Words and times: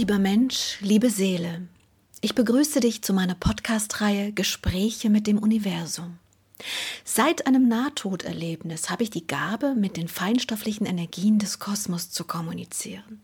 Lieber 0.00 0.18
Mensch, 0.18 0.78
liebe 0.80 1.10
Seele, 1.10 1.68
ich 2.22 2.34
begrüße 2.34 2.80
dich 2.80 3.02
zu 3.02 3.12
meiner 3.12 3.34
Podcast-Reihe 3.34 4.32
Gespräche 4.32 5.10
mit 5.10 5.26
dem 5.26 5.36
Universum. 5.36 6.16
Seit 7.04 7.46
einem 7.46 7.68
Nahtoderlebnis 7.68 8.88
habe 8.88 9.02
ich 9.02 9.10
die 9.10 9.26
Gabe, 9.26 9.74
mit 9.74 9.98
den 9.98 10.08
feinstofflichen 10.08 10.86
Energien 10.86 11.38
des 11.38 11.58
Kosmos 11.58 12.10
zu 12.10 12.24
kommunizieren. 12.24 13.20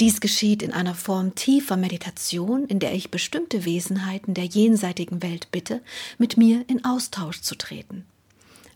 Dies 0.00 0.20
geschieht 0.20 0.62
in 0.62 0.74
einer 0.74 0.94
Form 0.94 1.34
tiefer 1.34 1.78
Meditation, 1.78 2.66
in 2.66 2.78
der 2.78 2.92
ich 2.92 3.10
bestimmte 3.10 3.64
Wesenheiten 3.64 4.34
der 4.34 4.44
jenseitigen 4.44 5.22
Welt 5.22 5.48
bitte, 5.50 5.80
mit 6.18 6.36
mir 6.36 6.62
in 6.68 6.84
Austausch 6.84 7.40
zu 7.40 7.54
treten. 7.54 8.04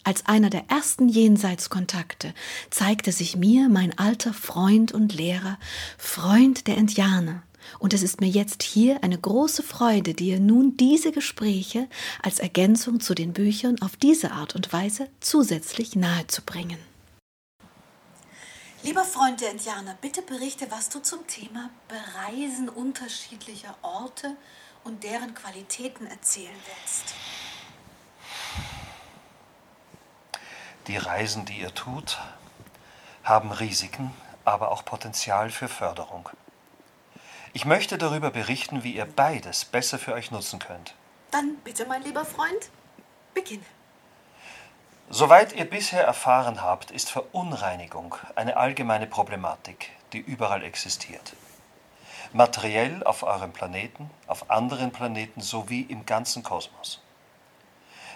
Als 0.06 0.24
einer 0.27 0.51
der 0.51 0.70
ersten 0.70 1.09
Jenseitskontakte 1.09 2.33
zeigte 2.70 3.10
sich 3.10 3.34
mir 3.34 3.69
mein 3.69 3.98
alter 3.98 4.32
Freund 4.32 4.92
und 4.92 5.12
Lehrer, 5.12 5.59
Freund 5.98 6.69
der 6.69 6.77
Indianer, 6.77 7.42
und 7.80 7.92
es 7.92 8.05
ist 8.05 8.20
mir 8.20 8.29
jetzt 8.29 8.62
hier 8.62 9.02
eine 9.02 9.19
große 9.19 9.65
Freude, 9.65 10.15
dir 10.15 10.38
nun 10.38 10.77
diese 10.77 11.10
Gespräche 11.10 11.88
als 12.23 12.38
Ergänzung 12.38 13.01
zu 13.01 13.16
den 13.16 13.32
Büchern 13.32 13.82
auf 13.82 13.96
diese 13.96 14.30
Art 14.30 14.55
und 14.55 14.73
Weise 14.73 15.09
zusätzlich 15.19 15.96
nahezubringen. 15.96 16.79
Lieber 18.84 19.02
Freund 19.02 19.41
der 19.41 19.51
Indianer, 19.51 19.98
bitte 20.01 20.23
berichte, 20.23 20.70
was 20.70 20.88
du 20.88 21.01
zum 21.01 21.27
Thema 21.27 21.68
Bereisen 21.88 22.68
unterschiedlicher 22.68 23.76
Orte 23.82 24.37
und 24.85 25.02
deren 25.02 25.35
Qualitäten 25.35 26.07
erzählen 26.07 26.54
willst. 26.65 27.13
Die 30.87 30.96
Reisen, 30.96 31.45
die 31.45 31.59
ihr 31.59 31.74
tut, 31.74 32.18
haben 33.24 33.51
Risiken, 33.51 34.15
aber 34.45 34.70
auch 34.70 34.84
Potenzial 34.84 35.51
für 35.51 35.68
Förderung. 35.68 36.29
Ich 37.52 37.65
möchte 37.65 37.98
darüber 37.98 38.30
berichten, 38.30 38.84
wie 38.84 38.92
ihr 38.92 39.07
beides 39.07 39.64
besser 39.64 39.98
für 39.98 40.12
euch 40.12 40.30
nutzen 40.30 40.59
könnt. 40.60 40.95
Dann 41.32 41.57
bitte, 41.64 41.87
mein 41.87 42.02
lieber 42.02 42.24
Freund, 42.24 42.70
beginne. 43.34 43.64
Soweit 45.09 45.52
ihr 45.54 45.68
bisher 45.68 46.04
erfahren 46.04 46.62
habt, 46.62 46.90
ist 46.90 47.10
Verunreinigung 47.10 48.16
eine 48.34 48.57
allgemeine 48.57 49.07
Problematik, 49.07 49.90
die 50.12 50.18
überall 50.18 50.62
existiert. 50.62 51.34
Materiell 52.32 53.02
auf 53.04 53.23
eurem 53.23 53.52
Planeten, 53.52 54.10
auf 54.26 54.51
anderen 54.51 54.92
Planeten 54.92 55.40
sowie 55.40 55.82
im 55.82 56.07
ganzen 56.07 56.42
Kosmos. 56.42 57.01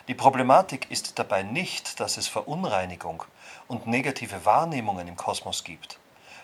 Die 0.08 0.14
Problematik 0.14 0.90
ist 0.90 1.18
dabei 1.18 1.42
nicht, 1.42 2.00
dass 2.00 2.16
es 2.16 2.26
Verunreinigung 2.26 3.22
und 3.68 3.86
negative 3.86 4.44
Wahrnehmungen 4.44 5.06
im 5.08 5.16
Kosmos 5.16 5.64
gibt, 5.64 5.98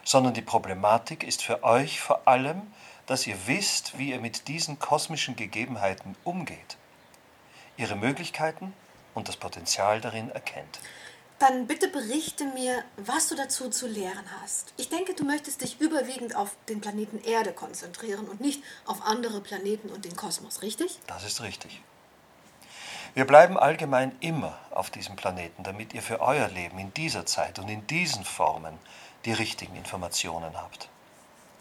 sondern 0.05 0.35
die 0.35 0.43
Problematik 0.43 1.25
ist 1.25 1.43
für 1.43 1.65
euch 1.65 2.01
vor 2.01 2.29
allem, 2.29 2.63
dass 3.07 3.27
ihr 3.27 3.37
wisst, 3.47 3.99
wie 3.99 4.11
ihr 4.11 4.21
mit 4.21 4.49
diesen 4.49 4.79
kosmischen 4.79 5.37
Gegebenheiten 5.37 6.17
umgeht, 6.25 6.77
ihre 7.77 7.97
Möglichkeiten 7.97 8.73
und 9.15 9.29
das 9.29 9.37
Potenzial 9.37 10.01
darin 10.01 10.31
erkennt. 10.31 10.81
Dann 11.39 11.67
bitte 11.67 11.89
berichte 11.89 12.47
mir, 12.47 12.83
was 12.97 13.29
du 13.29 13.35
dazu 13.35 13.69
zu 13.69 13.87
lehren 13.87 14.25
hast. 14.41 14.73
Ich 14.79 14.89
denke, 14.89 15.13
du 15.15 15.25
möchtest 15.25 15.61
dich 15.61 15.81
überwiegend 15.81 16.35
auf 16.35 16.57
den 16.69 16.81
Planeten 16.81 17.23
Erde 17.23 17.53
konzentrieren 17.53 18.27
und 18.27 18.41
nicht 18.41 18.63
auf 18.87 19.03
andere 19.03 19.41
Planeten 19.43 19.91
und 19.91 20.07
den 20.07 20.17
Kosmos, 20.17 20.63
richtig? 20.63 20.99
Das 21.07 21.25
ist 21.25 21.43
richtig. 21.43 21.83
Wir 23.17 23.27
bleiben 23.27 23.59
allgemein 23.59 24.15
immer 24.21 24.59
auf 24.73 24.91
diesem 24.91 25.17
Planeten, 25.17 25.63
damit 25.63 25.95
ihr 25.95 26.03
für 26.03 26.21
euer 26.21 26.49
Leben 26.49 26.79
in 26.79 26.93
dieser 26.93 27.25
Zeit 27.25 27.59
und 27.59 27.67
in 27.71 27.87
diesen 27.87 28.27
Formen 28.27 28.79
die 29.25 29.33
richtigen 29.33 29.75
Informationen 29.75 30.55
habt. 30.55 30.91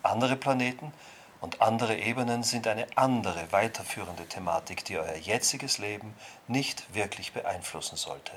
Andere 0.03 0.35
Planeten 0.35 0.91
und 1.39 1.61
andere 1.61 1.95
Ebenen 1.95 2.43
sind 2.43 2.67
eine 2.67 2.85
andere, 2.97 3.53
weiterführende 3.53 4.25
Thematik, 4.25 4.83
die 4.83 4.97
euer 4.97 5.15
jetziges 5.15 5.77
Leben 5.77 6.13
nicht 6.49 6.93
wirklich 6.93 7.31
beeinflussen 7.31 7.95
sollte. 7.95 8.33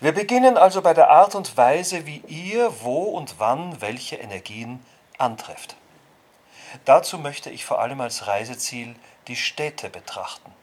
Wir 0.00 0.12
beginnen 0.12 0.56
also 0.56 0.80
bei 0.80 0.94
der 0.94 1.10
Art 1.10 1.34
und 1.34 1.58
Weise, 1.58 2.06
wie 2.06 2.22
ihr 2.26 2.72
wo 2.80 3.02
und 3.02 3.38
wann 3.38 3.82
welche 3.82 4.16
Energien 4.16 4.82
antrefft. 5.18 5.76
Dazu 6.86 7.18
möchte 7.18 7.50
ich 7.50 7.66
vor 7.66 7.82
allem 7.82 8.00
als 8.00 8.26
Reiseziel 8.26 8.96
die 9.28 9.36
Städte 9.36 9.90
betrachten. 9.90 10.55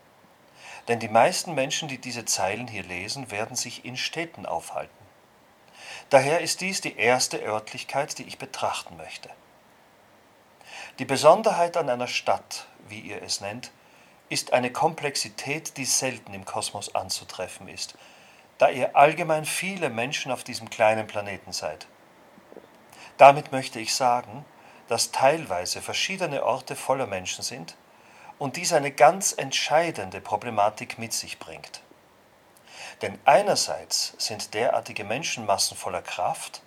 Denn 0.87 0.99
die 0.99 1.07
meisten 1.07 1.53
Menschen, 1.53 1.87
die 1.87 1.97
diese 1.97 2.25
Zeilen 2.25 2.67
hier 2.67 2.83
lesen, 2.83 3.31
werden 3.31 3.55
sich 3.55 3.85
in 3.85 3.95
Städten 3.95 4.45
aufhalten. 4.45 4.91
Daher 6.09 6.41
ist 6.41 6.61
dies 6.61 6.81
die 6.81 6.97
erste 6.97 7.41
Örtlichkeit, 7.41 8.17
die 8.17 8.23
ich 8.23 8.37
betrachten 8.37 8.97
möchte. 8.97 9.29
Die 10.99 11.05
Besonderheit 11.05 11.77
an 11.77 11.89
einer 11.89 12.07
Stadt, 12.07 12.67
wie 12.87 12.99
ihr 12.99 13.21
es 13.23 13.41
nennt, 13.41 13.71
ist 14.29 14.53
eine 14.53 14.71
Komplexität, 14.71 15.77
die 15.77 15.85
selten 15.85 16.33
im 16.33 16.45
Kosmos 16.45 16.93
anzutreffen 16.93 17.67
ist, 17.67 17.95
da 18.57 18.69
ihr 18.69 18.95
allgemein 18.95 19.45
viele 19.45 19.89
Menschen 19.89 20.31
auf 20.31 20.43
diesem 20.43 20.69
kleinen 20.69 21.07
Planeten 21.07 21.51
seid. 21.51 21.87
Damit 23.17 23.51
möchte 23.51 23.79
ich 23.79 23.95
sagen, 23.95 24.45
dass 24.87 25.11
teilweise 25.11 25.81
verschiedene 25.81 26.43
Orte 26.43 26.75
voller 26.75 27.07
Menschen 27.07 27.43
sind 27.43 27.75
und 28.39 28.57
dies 28.57 28.73
eine 28.73 28.91
ganz 28.91 29.33
entscheidende 29.33 30.21
Problematik 30.21 30.97
mit 30.97 31.13
sich 31.13 31.39
bringt. 31.39 31.81
Denn 33.01 33.19
einerseits 33.25 34.13
sind 34.17 34.53
derartige 34.53 35.03
Menschenmassen 35.03 35.77
voller 35.77 36.01
Kraft, 36.01 36.61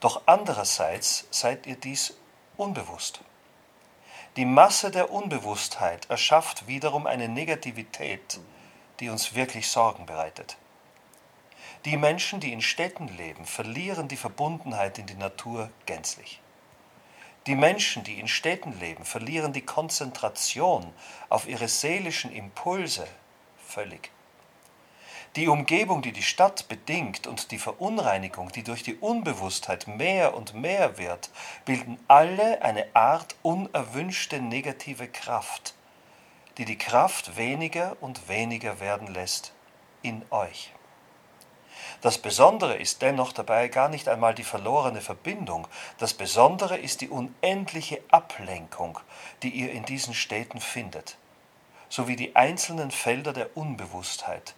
doch 0.00 0.22
andererseits 0.26 1.26
seid 1.30 1.66
ihr 1.66 1.76
dies 1.76 2.16
unbewusst. 2.56 3.20
Die 4.36 4.44
Masse 4.44 4.90
der 4.90 5.10
Unbewusstheit 5.10 6.08
erschafft 6.08 6.66
wiederum 6.66 7.06
eine 7.06 7.28
Negativität, 7.28 8.40
die 9.00 9.08
uns 9.08 9.34
wirklich 9.34 9.68
Sorgen 9.68 10.06
bereitet. 10.06 10.56
Die 11.84 11.96
Menschen, 11.96 12.40
die 12.40 12.52
in 12.52 12.60
Städten 12.60 13.08
leben, 13.08 13.44
verlieren 13.44 14.08
die 14.08 14.16
Verbundenheit 14.16 14.98
in 14.98 15.06
die 15.06 15.14
Natur 15.14 15.70
gänzlich. 15.86 16.39
Die 17.46 17.54
Menschen, 17.54 18.04
die 18.04 18.20
in 18.20 18.28
Städten 18.28 18.78
leben, 18.78 19.04
verlieren 19.04 19.52
die 19.52 19.64
Konzentration 19.64 20.92
auf 21.28 21.48
ihre 21.48 21.68
seelischen 21.68 22.30
Impulse 22.32 23.06
völlig. 23.66 24.10
Die 25.36 25.46
Umgebung, 25.46 26.02
die 26.02 26.12
die 26.12 26.24
Stadt 26.24 26.68
bedingt 26.68 27.28
und 27.28 27.52
die 27.52 27.58
Verunreinigung, 27.58 28.50
die 28.50 28.64
durch 28.64 28.82
die 28.82 28.96
Unbewusstheit 28.96 29.86
mehr 29.86 30.34
und 30.34 30.54
mehr 30.54 30.98
wird, 30.98 31.30
bilden 31.64 31.98
alle 32.08 32.62
eine 32.62 32.84
Art 32.94 33.36
unerwünschte 33.42 34.40
negative 34.40 35.06
Kraft, 35.06 35.74
die 36.58 36.64
die 36.64 36.78
Kraft 36.78 37.36
weniger 37.36 37.96
und 38.00 38.28
weniger 38.28 38.80
werden 38.80 39.06
lässt 39.06 39.52
in 40.02 40.22
euch. 40.30 40.72
Das 42.00 42.16
Besondere 42.16 42.76
ist 42.76 43.02
dennoch 43.02 43.32
dabei 43.32 43.68
gar 43.68 43.88
nicht 43.88 44.08
einmal 44.08 44.34
die 44.34 44.44
verlorene 44.44 45.02
Verbindung, 45.02 45.68
das 45.98 46.14
Besondere 46.14 46.78
ist 46.78 47.02
die 47.02 47.10
unendliche 47.10 48.00
Ablenkung, 48.10 48.98
die 49.42 49.50
ihr 49.50 49.70
in 49.72 49.84
diesen 49.84 50.14
Städten 50.14 50.60
findet, 50.60 51.18
sowie 51.90 52.16
die 52.16 52.36
einzelnen 52.36 52.90
Felder 52.90 53.34
der 53.34 53.54
Unbewusstheit, 53.54 54.54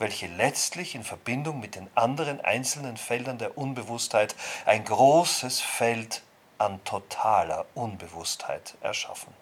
welche 0.00 0.26
letztlich 0.26 0.96
in 0.96 1.04
Verbindung 1.04 1.60
mit 1.60 1.76
den 1.76 1.88
anderen 1.94 2.40
einzelnen 2.40 2.96
Feldern 2.96 3.38
der 3.38 3.56
Unbewusstheit 3.56 4.34
ein 4.66 4.84
großes 4.84 5.60
Feld 5.60 6.22
an 6.58 6.82
totaler 6.82 7.64
Unbewusstheit 7.74 8.74
erschaffen. 8.80 9.32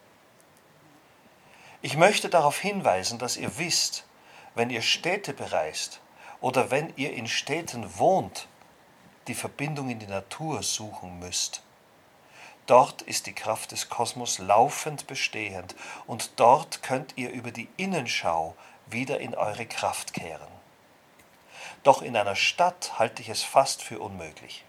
Ich 1.81 1.97
möchte 1.97 2.29
darauf 2.29 2.59
hinweisen, 2.59 3.19
dass 3.19 3.38
ihr 3.38 3.56
wisst, 3.56 4.05
wenn 4.55 4.69
ihr 4.69 4.82
Städte 4.82 5.32
bereist 5.32 6.00
oder 6.41 6.71
wenn 6.71 6.93
ihr 6.97 7.13
in 7.13 7.29
Städten 7.29 7.99
wohnt, 7.99 8.49
die 9.27 9.35
Verbindung 9.35 9.91
in 9.91 9.99
die 9.99 10.07
Natur 10.07 10.63
suchen 10.63 11.19
müsst. 11.19 11.63
Dort 12.67 13.03
ist 13.03 13.27
die 13.27 13.35
Kraft 13.35 13.73
des 13.73 13.89
Kosmos 13.89 14.39
laufend 14.39 15.07
bestehend 15.07 15.75
und 16.07 16.31
dort 16.37 16.83
könnt 16.83 17.15
ihr 17.17 17.31
über 17.31 17.51
die 17.51 17.69
Innenschau 17.77 18.55
wieder 18.87 19.21
in 19.21 19.35
eure 19.35 19.67
Kraft 19.67 20.13
kehren. 20.13 20.49
Doch 21.83 22.03
in 22.03 22.17
einer 22.17 22.37
Stadt 22.37 22.99
halte 22.99 23.23
ich 23.23 23.29
es 23.29 23.43
fast 23.43 23.83
für 23.83 23.99
unmöglich. 23.99 24.65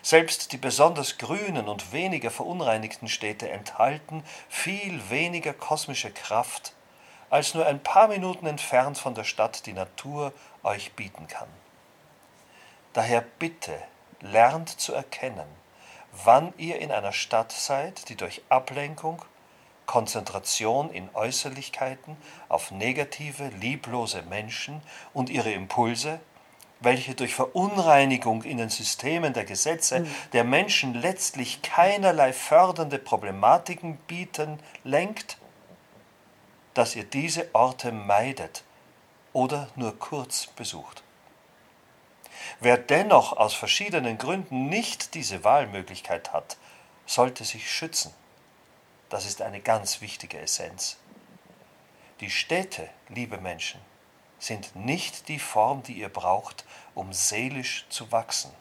Selbst 0.00 0.52
die 0.52 0.56
besonders 0.56 1.18
grünen 1.18 1.68
und 1.68 1.92
weniger 1.92 2.30
verunreinigten 2.30 3.08
Städte 3.08 3.48
enthalten 3.50 4.24
viel 4.48 5.10
weniger 5.10 5.52
kosmische 5.52 6.10
Kraft, 6.10 6.72
als 7.32 7.54
nur 7.54 7.64
ein 7.64 7.82
paar 7.82 8.08
Minuten 8.08 8.44
entfernt 8.44 8.98
von 8.98 9.14
der 9.14 9.24
Stadt 9.24 9.64
die 9.64 9.72
Natur 9.72 10.34
euch 10.62 10.92
bieten 10.92 11.28
kann. 11.28 11.48
Daher 12.92 13.24
bitte 13.38 13.72
lernt 14.20 14.68
zu 14.68 14.92
erkennen, 14.92 15.46
wann 16.24 16.52
ihr 16.58 16.78
in 16.78 16.92
einer 16.92 17.12
Stadt 17.12 17.50
seid, 17.50 18.10
die 18.10 18.16
durch 18.16 18.42
Ablenkung 18.50 19.24
Konzentration 19.86 20.90
in 20.90 21.08
Äußerlichkeiten 21.14 22.18
auf 22.50 22.70
negative, 22.70 23.48
lieblose 23.48 24.20
Menschen 24.28 24.82
und 25.14 25.30
ihre 25.30 25.52
Impulse 25.52 26.20
welche 26.84 27.14
durch 27.14 27.34
Verunreinigung 27.34 28.42
in 28.42 28.58
den 28.58 28.68
Systemen 28.68 29.32
der 29.32 29.44
Gesetze 29.44 30.04
der 30.32 30.42
Menschen 30.42 30.94
letztlich 30.94 31.62
keinerlei 31.62 32.32
fördernde 32.32 32.98
Problematiken 32.98 33.98
bieten, 34.08 34.58
lenkt, 34.82 35.38
dass 36.74 36.96
ihr 36.96 37.04
diese 37.04 37.54
Orte 37.54 37.92
meidet 37.92 38.64
oder 39.32 39.68
nur 39.76 39.98
kurz 39.98 40.46
besucht. 40.46 41.02
Wer 42.60 42.78
dennoch 42.78 43.36
aus 43.36 43.54
verschiedenen 43.54 44.18
Gründen 44.18 44.68
nicht 44.68 45.14
diese 45.14 45.44
Wahlmöglichkeit 45.44 46.32
hat, 46.32 46.56
sollte 47.06 47.44
sich 47.44 47.70
schützen. 47.70 48.12
Das 49.08 49.26
ist 49.26 49.42
eine 49.42 49.60
ganz 49.60 50.00
wichtige 50.00 50.38
Essenz. 50.38 50.96
Die 52.20 52.30
Städte, 52.30 52.88
liebe 53.08 53.38
Menschen, 53.38 53.80
sind 54.38 54.74
nicht 54.74 55.28
die 55.28 55.38
Form, 55.38 55.82
die 55.82 55.94
ihr 55.94 56.08
braucht, 56.08 56.64
um 56.94 57.12
seelisch 57.12 57.86
zu 57.88 58.10
wachsen. 58.10 58.52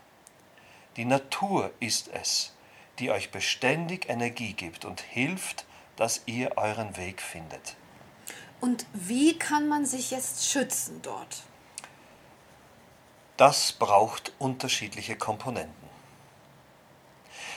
Die 0.97 1.05
Natur 1.05 1.71
ist 1.79 2.09
es, 2.09 2.53
die 2.99 3.11
euch 3.11 3.31
beständig 3.31 4.09
Energie 4.09 4.53
gibt 4.53 4.85
und 4.85 5.01
hilft, 5.01 5.65
dass 5.95 6.21
ihr 6.25 6.57
euren 6.57 6.97
Weg 6.97 7.21
findet. 7.21 7.75
Und 8.61 8.85
wie 8.93 9.37
kann 9.37 9.67
man 9.67 9.85
sich 9.87 10.11
jetzt 10.11 10.47
schützen 10.47 11.01
dort? 11.01 11.43
Das 13.35 13.73
braucht 13.73 14.31
unterschiedliche 14.37 15.15
Komponenten. 15.15 15.89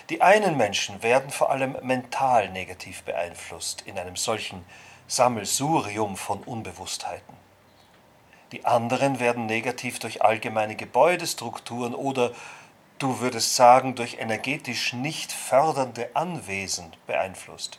Die 0.09 0.23
einen 0.23 0.57
Menschen 0.57 1.03
werden 1.03 1.31
vor 1.31 1.51
allem 1.51 1.77
mental 1.83 2.49
negativ 2.49 3.03
beeinflusst 3.03 3.83
in 3.83 3.99
einem 3.99 4.17
solchen 4.17 4.65
Sammelsurium 5.07 6.17
von 6.17 6.43
Unbewusstheiten. 6.43 7.37
Die 8.53 8.65
anderen 8.65 9.21
werden 9.21 9.45
negativ 9.45 9.99
durch 9.99 10.23
allgemeine 10.23 10.77
Gebäudestrukturen 10.77 11.95
oder, 11.95 12.33
du 12.99 13.21
würdest 13.21 13.57
sagen, 13.57 13.95
durch 13.95 14.19
energetisch 14.19 14.95
nicht 14.95 15.33
fördernde 15.33 16.15
Anwesen 16.15 16.95
beeinflusst. 17.07 17.79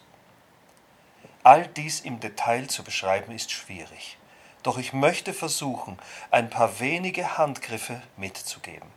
All 1.45 1.67
dies 1.67 1.99
im 1.99 2.19
Detail 2.19 2.65
zu 2.65 2.83
beschreiben 2.83 3.31
ist 3.31 3.51
schwierig, 3.51 4.17
doch 4.63 4.79
ich 4.79 4.93
möchte 4.93 5.31
versuchen, 5.31 5.99
ein 6.31 6.49
paar 6.49 6.79
wenige 6.79 7.37
Handgriffe 7.37 8.01
mitzugeben. 8.17 8.89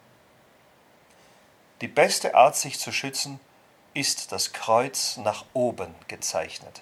Die 1.83 1.89
beste 1.89 2.35
Art, 2.35 2.56
sich 2.56 2.79
zu 2.79 2.91
schützen, 2.91 3.39
ist 3.93 4.33
das 4.33 4.55
Kreuz 4.55 5.19
nach 5.19 5.45
oben 5.53 5.95
gezeichnet. 6.09 6.81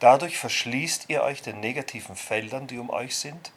Dadurch 0.00 0.38
verschließt 0.38 1.04
ihr 1.06 1.22
euch 1.22 1.40
den 1.40 1.60
negativen 1.60 2.16
Feldern, 2.16 2.66
die 2.66 2.78
um 2.78 2.90
euch 2.90 3.16
sind, 3.16 3.52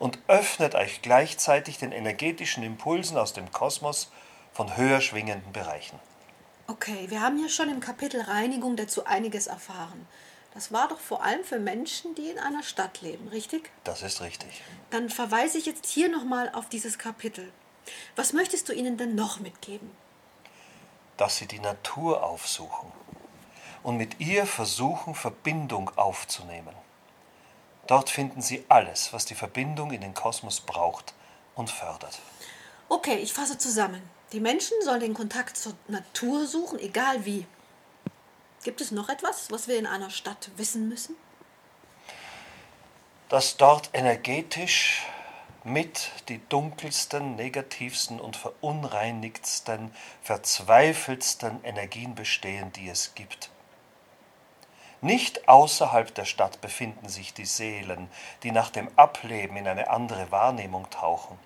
und 0.00 0.18
öffnet 0.26 0.74
euch 0.74 1.00
gleichzeitig 1.00 1.78
den 1.78 1.92
energetischen 1.92 2.64
Impulsen 2.64 3.16
aus 3.16 3.34
dem 3.34 3.52
Kosmos 3.52 4.10
von 4.52 4.76
höher 4.76 5.00
schwingenden 5.00 5.52
Bereichen. 5.52 6.00
Okay, 6.70 7.06
wir 7.08 7.22
haben 7.22 7.38
hier 7.38 7.48
schon 7.48 7.70
im 7.70 7.80
Kapitel 7.80 8.20
Reinigung 8.20 8.76
dazu 8.76 9.06
einiges 9.06 9.46
erfahren. 9.46 10.06
Das 10.52 10.70
war 10.70 10.86
doch 10.88 11.00
vor 11.00 11.22
allem 11.24 11.42
für 11.42 11.58
Menschen, 11.58 12.14
die 12.14 12.28
in 12.28 12.38
einer 12.38 12.62
Stadt 12.62 13.00
leben, 13.00 13.26
richtig? 13.28 13.70
Das 13.84 14.02
ist 14.02 14.20
richtig. 14.20 14.62
Dann 14.90 15.08
verweise 15.08 15.56
ich 15.56 15.64
jetzt 15.64 15.86
hier 15.86 16.10
nochmal 16.10 16.50
auf 16.52 16.68
dieses 16.68 16.98
Kapitel. 16.98 17.50
Was 18.16 18.34
möchtest 18.34 18.68
du 18.68 18.74
ihnen 18.74 18.98
denn 18.98 19.14
noch 19.14 19.40
mitgeben? 19.40 19.90
Dass 21.16 21.38
sie 21.38 21.46
die 21.46 21.58
Natur 21.58 22.22
aufsuchen 22.22 22.92
und 23.82 23.96
mit 23.96 24.20
ihr 24.20 24.44
versuchen, 24.44 25.14
Verbindung 25.14 25.90
aufzunehmen. 25.96 26.74
Dort 27.86 28.10
finden 28.10 28.42
sie 28.42 28.66
alles, 28.68 29.14
was 29.14 29.24
die 29.24 29.34
Verbindung 29.34 29.90
in 29.90 30.02
den 30.02 30.12
Kosmos 30.12 30.60
braucht 30.60 31.14
und 31.54 31.70
fördert. 31.70 32.18
Okay, 32.90 33.16
ich 33.16 33.32
fasse 33.32 33.56
zusammen. 33.56 34.02
Die 34.32 34.40
Menschen 34.40 34.76
sollen 34.82 35.00
den 35.00 35.14
Kontakt 35.14 35.56
zur 35.56 35.74
Natur 35.88 36.46
suchen, 36.46 36.78
egal 36.78 37.24
wie. 37.24 37.46
Gibt 38.62 38.80
es 38.80 38.90
noch 38.90 39.08
etwas, 39.08 39.50
was 39.50 39.68
wir 39.68 39.78
in 39.78 39.86
einer 39.86 40.10
Stadt 40.10 40.50
wissen 40.56 40.88
müssen? 40.88 41.16
Dass 43.30 43.56
dort 43.56 43.90
energetisch 43.94 45.06
mit 45.64 46.10
die 46.28 46.40
dunkelsten, 46.48 47.36
negativsten 47.36 48.20
und 48.20 48.36
verunreinigtsten, 48.36 49.92
verzweifeltsten 50.22 51.64
Energien 51.64 52.14
bestehen, 52.14 52.72
die 52.72 52.88
es 52.88 53.14
gibt. 53.14 53.50
Nicht 55.00 55.48
außerhalb 55.48 56.14
der 56.14 56.24
Stadt 56.24 56.60
befinden 56.60 57.08
sich 57.08 57.32
die 57.32 57.46
Seelen, 57.46 58.10
die 58.42 58.50
nach 58.50 58.70
dem 58.70 58.90
Ableben 58.96 59.56
in 59.56 59.68
eine 59.68 59.90
andere 59.90 60.30
Wahrnehmung 60.30 60.90
tauchen. 60.90 61.38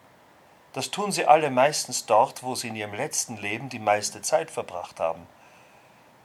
Das 0.72 0.90
tun 0.90 1.12
sie 1.12 1.26
alle 1.26 1.50
meistens 1.50 2.06
dort, 2.06 2.42
wo 2.42 2.54
sie 2.54 2.68
in 2.68 2.76
ihrem 2.76 2.94
letzten 2.94 3.36
Leben 3.36 3.68
die 3.68 3.78
meiste 3.78 4.22
Zeit 4.22 4.50
verbracht 4.50 5.00
haben. 5.00 5.26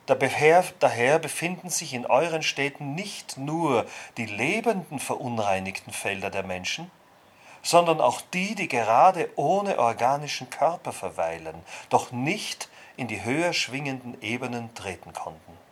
Daher 0.05 1.19
befinden 1.19 1.69
sich 1.69 1.93
in 1.93 2.05
euren 2.05 2.41
Städten 2.41 2.95
nicht 2.95 3.37
nur 3.37 3.85
die 4.15 4.25
lebenden 4.25 4.99
verunreinigten 4.99 5.91
Felder 5.91 6.29
der 6.29 6.43
Menschen, 6.43 6.89
sondern 7.61 7.99
auch 7.99 8.21
die, 8.21 8.55
die 8.55 8.69
gerade 8.69 9.29
ohne 9.35 9.79
organischen 9.79 10.49
Körper 10.49 10.93
verweilen, 10.93 11.61
doch 11.89 12.13
nicht 12.13 12.69
in 12.95 13.09
die 13.09 13.25
höher 13.25 13.51
schwingenden 13.51 14.21
Ebenen 14.21 14.73
treten 14.75 15.11
konnten. 15.11 15.66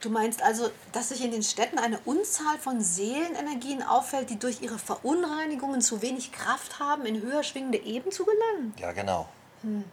Du 0.00 0.10
meinst 0.10 0.42
also, 0.42 0.70
dass 0.92 1.08
sich 1.08 1.24
in 1.24 1.30
den 1.30 1.42
Städten 1.42 1.78
eine 1.78 1.98
Unzahl 2.04 2.58
von 2.58 2.82
Seelenenergien 2.82 3.82
auffällt, 3.82 4.28
die 4.28 4.38
durch 4.38 4.60
ihre 4.60 4.78
Verunreinigungen 4.78 5.80
zu 5.80 6.02
wenig 6.02 6.32
Kraft 6.32 6.78
haben, 6.78 7.06
in 7.06 7.22
höher 7.22 7.42
schwingende 7.42 7.78
Ebenen 7.78 8.12
zu 8.12 8.24
gelangen? 8.24 8.74
Ja, 8.78 8.92
genau. 8.92 9.26
Hm. 9.62 9.84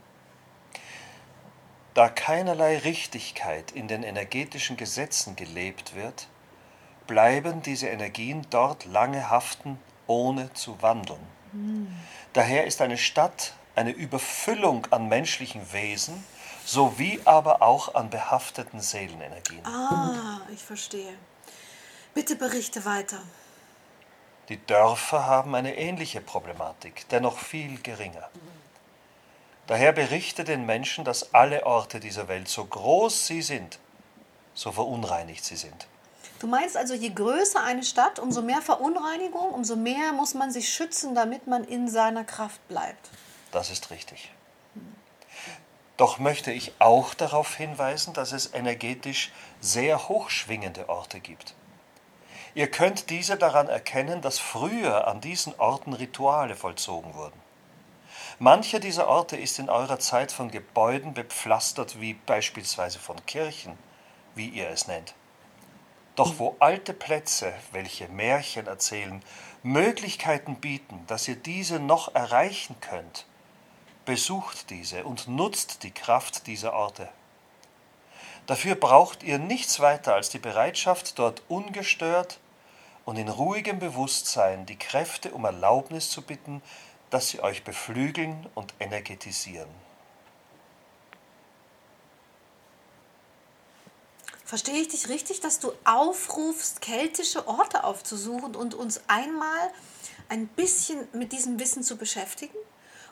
Da 1.93 2.09
keinerlei 2.09 2.79
Richtigkeit 2.79 3.71
in 3.71 3.87
den 3.87 4.03
energetischen 4.03 4.77
Gesetzen 4.77 5.35
gelebt 5.35 5.95
wird, 5.95 6.27
bleiben 7.07 7.61
diese 7.61 7.87
Energien 7.87 8.45
dort 8.49 8.85
lange 8.85 9.29
haften, 9.29 9.79
ohne 10.07 10.51
zu 10.53 10.81
wandeln. 10.81 11.19
Hm. 11.51 11.87
Daher 12.33 12.65
ist 12.65 12.81
eine 12.81 12.97
Stadt 12.97 13.53
eine 13.75 13.91
Überfüllung 13.91 14.87
an 14.91 15.07
menschlichen 15.07 15.71
Wesen, 15.71 16.23
sowie 16.65 17.19
aber 17.25 17.61
auch 17.61 17.95
an 17.95 18.09
behafteten 18.09 18.79
Seelenenergien. 18.79 19.65
Ah, 19.65 20.41
ich 20.53 20.63
verstehe. 20.63 21.13
Bitte 22.13 22.35
berichte 22.35 22.85
weiter. 22.85 23.21
Die 24.49 24.63
Dörfer 24.65 25.25
haben 25.25 25.55
eine 25.55 25.77
ähnliche 25.77 26.21
Problematik, 26.21 27.07
dennoch 27.09 27.39
viel 27.39 27.81
geringer. 27.81 28.29
Daher 29.67 29.93
berichte 29.93 30.43
den 30.43 30.65
Menschen, 30.65 31.05
dass 31.05 31.33
alle 31.33 31.65
Orte 31.65 31.99
dieser 32.01 32.27
Welt, 32.27 32.49
so 32.49 32.65
groß 32.65 33.27
sie 33.27 33.41
sind, 33.41 33.79
so 34.53 34.71
verunreinigt 34.73 35.45
sie 35.45 35.55
sind. 35.55 35.87
Du 36.39 36.47
meinst 36.47 36.75
also, 36.75 36.93
je 36.93 37.09
größer 37.09 37.63
eine 37.63 37.83
Stadt, 37.83 38.19
umso 38.19 38.41
mehr 38.41 38.61
Verunreinigung, 38.61 39.51
umso 39.51 39.77
mehr 39.77 40.11
muss 40.11 40.33
man 40.33 40.51
sich 40.51 40.67
schützen, 40.67 41.15
damit 41.15 41.47
man 41.47 41.63
in 41.63 41.87
seiner 41.87 42.25
Kraft 42.25 42.67
bleibt. 42.67 43.09
Das 43.53 43.69
ist 43.69 43.91
richtig. 43.91 44.29
Doch 45.97 46.17
möchte 46.17 46.51
ich 46.51 46.73
auch 46.79 47.13
darauf 47.13 47.55
hinweisen, 47.55 48.13
dass 48.13 48.31
es 48.31 48.53
energetisch 48.53 49.31
sehr 49.61 50.09
hochschwingende 50.09 50.89
Orte 50.89 51.19
gibt. 51.19 51.53
Ihr 52.55 52.69
könnt 52.69 53.09
diese 53.09 53.37
daran 53.37 53.67
erkennen, 53.67 54.21
dass 54.21 54.39
früher 54.39 55.07
an 55.07 55.21
diesen 55.21 55.59
Orten 55.59 55.93
Rituale 55.93 56.55
vollzogen 56.55 57.13
wurden. 57.15 57.39
Mancher 58.39 58.79
dieser 58.79 59.07
Orte 59.07 59.37
ist 59.37 59.59
in 59.59 59.69
eurer 59.69 59.99
Zeit 59.99 60.31
von 60.31 60.49
Gebäuden 60.49 61.13
bepflastert, 61.13 61.99
wie 62.01 62.13
beispielsweise 62.13 62.99
von 62.99 63.23
Kirchen, 63.25 63.77
wie 64.35 64.49
ihr 64.49 64.69
es 64.69 64.87
nennt. 64.87 65.13
Doch 66.15 66.37
wo 66.37 66.55
alte 66.59 66.93
Plätze, 66.93 67.53
welche 67.71 68.07
Märchen 68.07 68.67
erzählen, 68.67 69.23
Möglichkeiten 69.63 70.55
bieten, 70.55 71.03
dass 71.07 71.27
ihr 71.27 71.35
diese 71.35 71.79
noch 71.79 72.13
erreichen 72.13 72.75
könnt, 72.81 73.25
besucht 74.05 74.69
diese 74.69 75.03
und 75.03 75.27
nutzt 75.27 75.83
die 75.83 75.91
Kraft 75.91 76.47
dieser 76.47 76.73
Orte. 76.73 77.09
Dafür 78.45 78.75
braucht 78.75 79.23
ihr 79.23 79.39
nichts 79.39 79.79
weiter 79.79 80.15
als 80.15 80.29
die 80.29 80.39
Bereitschaft, 80.39 81.17
dort 81.17 81.43
ungestört 81.47 82.39
und 83.05 83.17
in 83.17 83.29
ruhigem 83.29 83.79
Bewusstsein 83.79 84.65
die 84.65 84.77
Kräfte 84.77 85.31
um 85.31 85.45
Erlaubnis 85.45 86.09
zu 86.09 86.21
bitten, 86.21 86.61
dass 87.09 87.29
sie 87.29 87.41
euch 87.41 87.63
beflügeln 87.63 88.47
und 88.55 88.73
energetisieren. 88.79 89.69
Verstehe 94.43 94.81
ich 94.81 94.89
dich 94.89 95.09
richtig, 95.09 95.39
dass 95.39 95.59
du 95.59 95.71
aufrufst, 95.83 96.81
keltische 96.81 97.47
Orte 97.47 97.85
aufzusuchen 97.85 98.55
und 98.55 98.75
uns 98.75 99.01
einmal 99.07 99.71
ein 100.29 100.47
bisschen 100.47 101.07
mit 101.13 101.31
diesem 101.31 101.59
Wissen 101.59 101.81
zu 101.81 101.97
beschäftigen? 101.97 102.57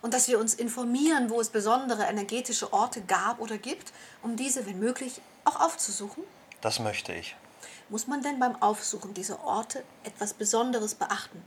Und 0.01 0.13
dass 0.13 0.27
wir 0.27 0.39
uns 0.39 0.53
informieren, 0.53 1.29
wo 1.29 1.39
es 1.39 1.49
besondere 1.49 2.03
energetische 2.03 2.73
Orte 2.73 3.01
gab 3.01 3.39
oder 3.39 3.57
gibt, 3.57 3.93
um 4.23 4.35
diese, 4.35 4.65
wenn 4.65 4.79
möglich, 4.79 5.21
auch 5.45 5.59
aufzusuchen? 5.59 6.23
Das 6.61 6.79
möchte 6.79 7.13
ich. 7.13 7.35
Muss 7.89 8.07
man 8.07 8.21
denn 8.21 8.39
beim 8.39 8.61
Aufsuchen 8.61 9.13
dieser 9.13 9.43
Orte 9.43 9.83
etwas 10.03 10.33
Besonderes 10.33 10.95
beachten? 10.95 11.43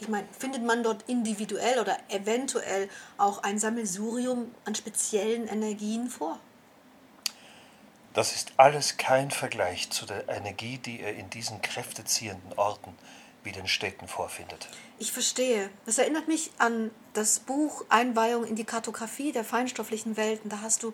Ich 0.00 0.08
meine, 0.08 0.26
findet 0.38 0.62
man 0.62 0.82
dort 0.82 1.04
individuell 1.08 1.78
oder 1.78 1.96
eventuell 2.08 2.88
auch 3.16 3.42
ein 3.42 3.58
Sammelsurium 3.58 4.54
an 4.64 4.74
speziellen 4.74 5.46
Energien 5.46 6.08
vor? 6.08 6.38
Das 8.12 8.34
ist 8.34 8.52
alles 8.56 8.96
kein 8.96 9.30
Vergleich 9.30 9.90
zu 9.90 10.06
der 10.06 10.28
Energie, 10.28 10.78
die 10.78 11.00
ihr 11.00 11.14
in 11.14 11.30
diesen 11.30 11.60
kräfteziehenden 11.62 12.52
Orten 12.56 12.96
wie 13.44 13.52
den 13.52 13.68
Städten 13.68 14.08
vorfindet. 14.08 14.68
Ich 14.98 15.12
verstehe. 15.12 15.70
Das 15.86 15.98
erinnert 15.98 16.28
mich 16.28 16.50
an 16.58 16.90
das 17.12 17.38
Buch 17.38 17.84
Einweihung 17.88 18.44
in 18.44 18.56
die 18.56 18.64
Kartografie 18.64 19.32
der 19.32 19.44
feinstofflichen 19.44 20.16
Welten. 20.16 20.50
Da 20.50 20.60
hast 20.60 20.82
du 20.82 20.92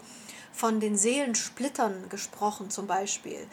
von 0.53 0.81
den 0.81 0.97
Seelensplittern 0.97 2.09
gesprochen 2.09 2.71
zum 2.71 2.87
Beispiel. 2.87 3.47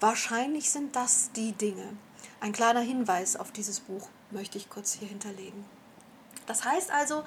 Wahrscheinlich 0.00 0.70
sind 0.70 0.94
das 0.94 1.30
die 1.32 1.52
Dinge. 1.52 1.96
Ein 2.40 2.52
kleiner 2.52 2.80
Hinweis 2.80 3.36
auf 3.36 3.52
dieses 3.52 3.80
Buch 3.80 4.08
möchte 4.30 4.58
ich 4.58 4.68
kurz 4.68 4.92
hier 4.92 5.08
hinterlegen. 5.08 5.64
Das 6.46 6.64
heißt 6.64 6.90
also, 6.90 7.24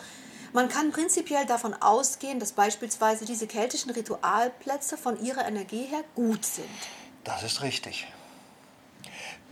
man 0.53 0.69
kann 0.69 0.91
prinzipiell 0.91 1.45
davon 1.45 1.73
ausgehen, 1.73 2.39
dass 2.39 2.51
beispielsweise 2.51 3.25
diese 3.25 3.47
keltischen 3.47 3.91
Ritualplätze 3.91 4.97
von 4.97 5.19
ihrer 5.23 5.47
Energie 5.47 5.85
her 5.85 6.03
gut 6.15 6.45
sind. 6.45 6.67
Das 7.23 7.43
ist 7.43 7.61
richtig. 7.61 8.07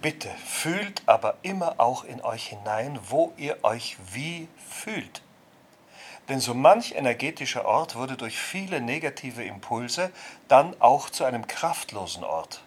Bitte 0.05 0.29
fühlt 0.45 1.01
aber 1.07 1.38
immer 1.41 1.79
auch 1.79 2.03
in 2.03 2.21
euch 2.21 2.50
hinein, 2.50 3.00
wo 3.09 3.33
ihr 3.38 3.63
euch 3.63 3.97
wie 4.13 4.47
fühlt. 4.69 5.24
Denn 6.29 6.39
so 6.39 6.53
manch 6.53 6.93
energetischer 6.93 7.65
Ort 7.65 7.95
wurde 7.95 8.15
durch 8.15 8.38
viele 8.38 8.81
negative 8.81 9.43
Impulse 9.43 10.12
dann 10.47 10.79
auch 10.79 11.09
zu 11.09 11.24
einem 11.24 11.47
kraftlosen 11.47 12.24
Ort. 12.24 12.62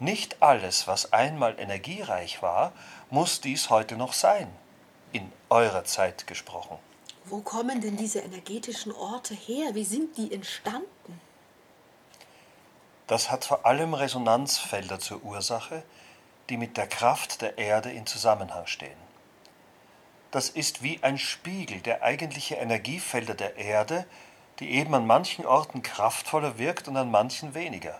Nicht 0.00 0.42
alles, 0.42 0.88
was 0.88 1.12
einmal 1.12 1.56
energiereich 1.56 2.42
war, 2.42 2.72
muss 3.10 3.40
dies 3.40 3.70
heute 3.70 3.96
noch 3.96 4.12
sein, 4.12 4.48
in 5.12 5.30
eurer 5.50 5.84
Zeit 5.84 6.26
gesprochen. 6.26 6.78
Wo 7.26 7.42
kommen 7.42 7.80
denn 7.80 7.96
diese 7.96 8.18
energetischen 8.18 8.90
Orte 8.90 9.34
her? 9.34 9.76
Wie 9.76 9.84
sind 9.84 10.16
die 10.16 10.34
entstanden? 10.34 11.20
Das 13.06 13.30
hat 13.30 13.44
vor 13.44 13.66
allem 13.66 13.94
Resonanzfelder 13.94 14.98
zur 14.98 15.22
Ursache, 15.22 15.84
die 16.50 16.56
mit 16.56 16.76
der 16.76 16.86
Kraft 16.86 17.40
der 17.40 17.56
Erde 17.56 17.90
in 17.90 18.06
Zusammenhang 18.06 18.66
stehen. 18.66 18.98
Das 20.30 20.48
ist 20.48 20.82
wie 20.82 20.98
ein 21.02 21.18
Spiegel 21.18 21.80
der 21.80 22.02
eigentliche 22.02 22.56
Energiefelder 22.56 23.34
der 23.34 23.56
Erde, 23.56 24.04
die 24.58 24.72
eben 24.72 24.94
an 24.94 25.06
manchen 25.06 25.46
Orten 25.46 25.82
kraftvoller 25.82 26.58
wirkt 26.58 26.86
und 26.88 26.96
an 26.96 27.10
manchen 27.10 27.54
weniger. 27.54 27.98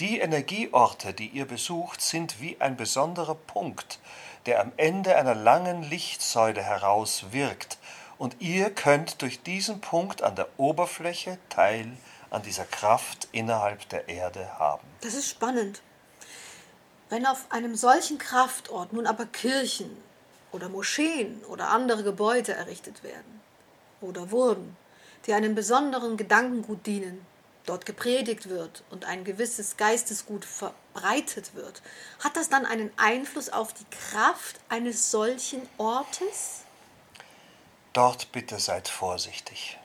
Die 0.00 0.18
Energieorte, 0.18 1.12
die 1.12 1.28
ihr 1.28 1.44
besucht, 1.44 2.00
sind 2.00 2.40
wie 2.40 2.58
ein 2.60 2.76
besonderer 2.76 3.34
Punkt, 3.34 4.00
der 4.46 4.60
am 4.60 4.72
Ende 4.78 5.14
einer 5.16 5.34
langen 5.34 5.82
Lichtsäule 5.82 6.62
heraus 6.62 7.26
wirkt, 7.32 7.78
und 8.16 8.36
ihr 8.40 8.70
könnt 8.70 9.22
durch 9.22 9.42
diesen 9.42 9.80
Punkt 9.80 10.22
an 10.22 10.36
der 10.36 10.48
Oberfläche 10.58 11.38
Teil 11.48 11.92
an 12.30 12.42
dieser 12.42 12.64
Kraft 12.64 13.28
innerhalb 13.32 13.88
der 13.88 14.08
Erde 14.08 14.58
haben. 14.58 14.86
Das 15.00 15.14
ist 15.14 15.30
spannend. 15.30 15.82
Wenn 17.10 17.26
auf 17.26 17.46
einem 17.50 17.74
solchen 17.74 18.18
Kraftort 18.18 18.92
nun 18.92 19.06
aber 19.06 19.26
Kirchen 19.26 19.90
oder 20.52 20.68
Moscheen 20.68 21.42
oder 21.48 21.68
andere 21.68 22.04
Gebäude 22.04 22.52
errichtet 22.52 23.02
werden 23.02 23.40
oder 24.00 24.30
wurden, 24.30 24.76
die 25.26 25.34
einem 25.34 25.56
besonderen 25.56 26.16
Gedankengut 26.16 26.86
dienen, 26.86 27.26
dort 27.66 27.84
gepredigt 27.84 28.48
wird 28.48 28.84
und 28.90 29.04
ein 29.04 29.24
gewisses 29.24 29.76
Geistesgut 29.76 30.44
verbreitet 30.44 31.54
wird, 31.54 31.82
hat 32.20 32.36
das 32.36 32.48
dann 32.48 32.64
einen 32.64 32.90
Einfluss 32.96 33.48
auf 33.48 33.72
die 33.72 33.86
Kraft 33.90 34.60
eines 34.68 35.10
solchen 35.10 35.68
Ortes? 35.78 36.62
Dort 37.92 38.30
bitte 38.30 38.60
seid 38.60 38.88
vorsichtig. 38.88 39.78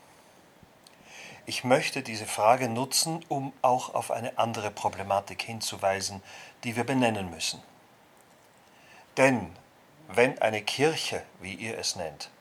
Ich 1.47 1.63
möchte 1.63 2.01
diese 2.01 2.25
Frage 2.25 2.69
nutzen, 2.69 3.23
um 3.29 3.53
auch 3.61 3.93
auf 3.93 4.09
eine 4.09 4.39
andere 4.39 4.71
Problematik 4.71 5.43
hinzuweisen, 5.43 6.23
die 6.63 6.75
wir 6.75 6.83
benennen 6.83 7.29
müssen. 7.29 7.61
Denn 9.17 9.55
wenn 10.07 10.41
eine 10.41 10.61
Kirche, 10.63 11.21
wie 11.41 11.53
ihr 11.53 11.77
es 11.77 11.95
nennt, 11.95 12.31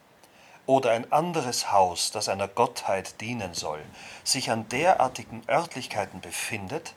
oder 0.67 0.93
ein 0.93 1.13
anderes 1.13 1.71
Haus, 1.71 2.13
das 2.13 2.31
einer 2.31 2.49
Gottheit 2.49 3.21
dienen 3.21 3.53
soll, 3.53 3.83
sich 4.25 4.51
an 4.51 4.69
derartigen 4.71 5.43
Örtlichkeiten 5.49 6.23
befindet, 6.23 6.95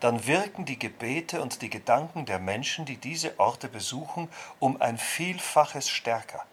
dann 0.00 0.26
wirken 0.26 0.64
die 0.64 0.78
Gebete 0.78 1.42
und 1.42 1.60
die 1.60 1.68
Gedanken 1.68 2.24
der 2.24 2.38
Menschen, 2.38 2.86
die 2.86 2.96
diese 2.96 3.38
Orte 3.38 3.68
besuchen, 3.68 4.30
um 4.60 4.80
ein 4.80 4.96
Vielfaches 4.96 5.90
stärker. 5.90 6.44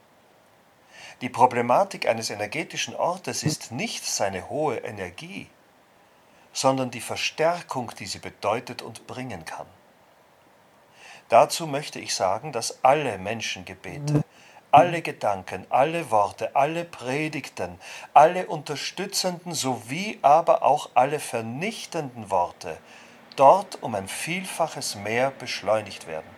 Die 1.21 1.29
Problematik 1.29 2.07
eines 2.07 2.29
energetischen 2.29 2.95
Ortes 2.95 3.43
ist 3.43 3.71
nicht 3.71 4.05
seine 4.05 4.49
hohe 4.49 4.77
Energie, 4.77 5.47
sondern 6.51 6.91
die 6.91 7.01
Verstärkung, 7.01 7.91
die 7.97 8.05
sie 8.05 8.19
bedeutet 8.19 8.81
und 8.81 9.07
bringen 9.07 9.45
kann. 9.45 9.67
Dazu 11.29 11.67
möchte 11.67 11.99
ich 11.99 12.13
sagen, 12.13 12.51
dass 12.51 12.83
alle 12.83 13.17
Menschengebete, 13.17 14.23
alle 14.71 15.01
Gedanken, 15.01 15.65
alle 15.69 16.11
Worte, 16.11 16.55
alle 16.55 16.83
Predigten, 16.85 17.79
alle 18.13 18.47
unterstützenden 18.47 19.53
sowie 19.53 20.19
aber 20.21 20.63
auch 20.63 20.89
alle 20.93 21.19
vernichtenden 21.19 22.29
Worte 22.29 22.77
dort 23.35 23.81
um 23.81 23.95
ein 23.95 24.07
Vielfaches 24.07 24.95
mehr 24.95 25.31
beschleunigt 25.31 26.07
werden. 26.07 26.29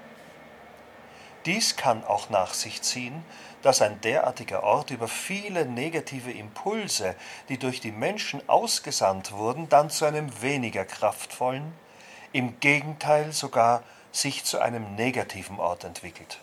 Dies 1.45 1.75
kann 1.75 2.03
auch 2.03 2.29
nach 2.29 2.53
sich 2.53 2.81
ziehen, 2.81 3.23
dass 3.61 3.81
ein 3.81 3.99
derartiger 4.01 4.63
Ort 4.63 4.91
über 4.91 5.07
viele 5.07 5.65
negative 5.65 6.31
Impulse, 6.31 7.15
die 7.49 7.57
durch 7.57 7.81
die 7.81 7.91
Menschen 7.91 8.47
ausgesandt 8.47 9.31
wurden, 9.31 9.69
dann 9.69 9.89
zu 9.89 10.05
einem 10.05 10.41
weniger 10.41 10.85
kraftvollen, 10.85 11.73
im 12.33 12.59
Gegenteil 12.59 13.31
sogar 13.31 13.83
sich 14.11 14.43
zu 14.43 14.59
einem 14.59 14.95
negativen 14.95 15.59
Ort 15.59 15.83
entwickelt. 15.83 16.39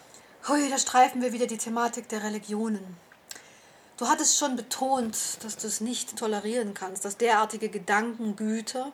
Hui, 0.48 0.68
da 0.68 0.78
streifen 0.78 1.22
wir 1.22 1.32
wieder 1.32 1.46
die 1.46 1.58
Thematik 1.58 2.08
der 2.08 2.22
Religionen. 2.22 2.96
Du 3.96 4.08
hattest 4.08 4.38
schon 4.38 4.56
betont, 4.56 5.16
dass 5.42 5.56
du 5.56 5.66
es 5.68 5.80
nicht 5.80 6.16
tolerieren 6.18 6.74
kannst, 6.74 7.04
dass 7.04 7.16
derartige 7.16 7.68
Gedankengüter, 7.68 8.92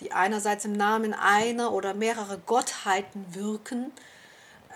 die 0.00 0.12
einerseits 0.12 0.64
im 0.64 0.72
Namen 0.72 1.12
einer 1.12 1.72
oder 1.72 1.92
mehrerer 1.92 2.38
Gottheiten 2.38 3.26
wirken, 3.34 3.92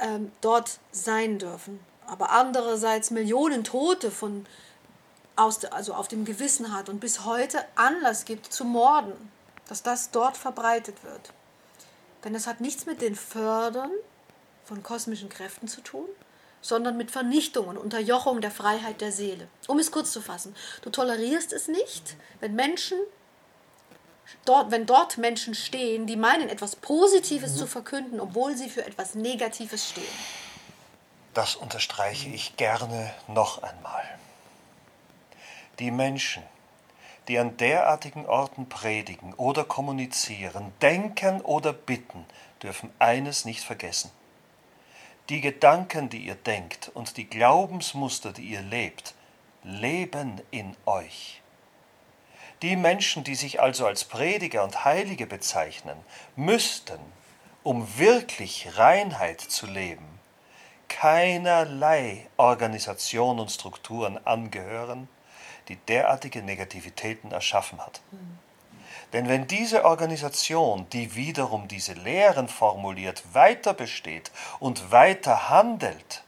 ähm, 0.00 0.30
dort 0.42 0.78
sein 0.92 1.38
dürfen. 1.38 1.80
Aber 2.06 2.30
andererseits 2.30 3.10
Millionen 3.10 3.64
Tote 3.64 4.10
von, 4.10 4.46
aus, 5.34 5.64
also 5.66 5.94
auf 5.94 6.08
dem 6.08 6.24
Gewissen 6.24 6.74
hat 6.74 6.88
und 6.88 7.00
bis 7.00 7.24
heute 7.24 7.64
Anlass 7.74 8.24
gibt 8.24 8.52
zu 8.52 8.64
morden, 8.64 9.12
dass 9.68 9.82
das 9.82 10.10
dort 10.10 10.36
verbreitet 10.36 11.02
wird. 11.04 11.32
Denn 12.24 12.34
es 12.34 12.46
hat 12.46 12.60
nichts 12.60 12.86
mit 12.86 13.02
den 13.02 13.14
Fördern 13.14 13.90
von 14.64 14.82
kosmischen 14.82 15.28
Kräften 15.28 15.68
zu 15.68 15.80
tun, 15.80 16.08
sondern 16.60 16.96
mit 16.96 17.10
Vernichtung 17.10 17.68
und 17.68 17.78
Unterjochung 17.78 18.40
der 18.40 18.50
Freiheit 18.50 19.00
der 19.00 19.12
Seele. 19.12 19.48
Um 19.68 19.78
es 19.78 19.92
kurz 19.92 20.10
zu 20.10 20.20
fassen, 20.20 20.54
du 20.82 20.90
tolerierst 20.90 21.52
es 21.52 21.68
nicht, 21.68 22.16
wenn 22.40 22.54
Menschen 22.54 22.98
dort, 24.44 24.70
wenn 24.70 24.86
dort 24.86 25.18
Menschen 25.18 25.54
stehen, 25.54 26.06
die 26.06 26.16
meinen, 26.16 26.48
etwas 26.48 26.76
Positives 26.76 27.52
mhm. 27.52 27.58
zu 27.58 27.66
verkünden, 27.66 28.20
obwohl 28.20 28.56
sie 28.56 28.68
für 28.68 28.84
etwas 28.84 29.14
Negatives 29.14 29.88
stehen. 29.88 30.04
Das 31.36 31.54
unterstreiche 31.54 32.30
ich 32.30 32.56
gerne 32.56 33.12
noch 33.28 33.62
einmal. 33.62 34.04
Die 35.78 35.90
Menschen, 35.90 36.42
die 37.28 37.38
an 37.38 37.58
derartigen 37.58 38.24
Orten 38.24 38.70
predigen 38.70 39.34
oder 39.34 39.64
kommunizieren, 39.64 40.72
denken 40.80 41.42
oder 41.42 41.74
bitten, 41.74 42.24
dürfen 42.62 42.90
eines 42.98 43.44
nicht 43.44 43.62
vergessen. 43.62 44.10
Die 45.28 45.42
Gedanken, 45.42 46.08
die 46.08 46.24
ihr 46.24 46.36
denkt 46.36 46.90
und 46.94 47.18
die 47.18 47.28
Glaubensmuster, 47.28 48.32
die 48.32 48.44
ihr 48.46 48.62
lebt, 48.62 49.12
leben 49.62 50.40
in 50.50 50.74
euch. 50.86 51.42
Die 52.62 52.76
Menschen, 52.76 53.24
die 53.24 53.34
sich 53.34 53.60
also 53.60 53.86
als 53.86 54.04
Prediger 54.04 54.64
und 54.64 54.86
Heilige 54.86 55.26
bezeichnen, 55.26 55.98
müssten, 56.34 56.98
um 57.62 57.98
wirklich 57.98 58.78
Reinheit 58.78 59.42
zu 59.42 59.66
leben, 59.66 60.15
keinerlei 60.88 62.26
Organisation 62.36 63.38
und 63.38 63.50
Strukturen 63.50 64.24
angehören, 64.26 65.08
die 65.68 65.76
derartige 65.76 66.42
Negativitäten 66.42 67.32
erschaffen 67.32 67.80
hat. 67.80 68.00
Denn 69.12 69.28
wenn 69.28 69.46
diese 69.46 69.84
Organisation, 69.84 70.88
die 70.90 71.14
wiederum 71.14 71.68
diese 71.68 71.92
Lehren 71.92 72.48
formuliert, 72.48 73.22
weiter 73.32 73.72
besteht 73.72 74.30
und 74.58 74.90
weiter 74.90 75.48
handelt, 75.48 76.22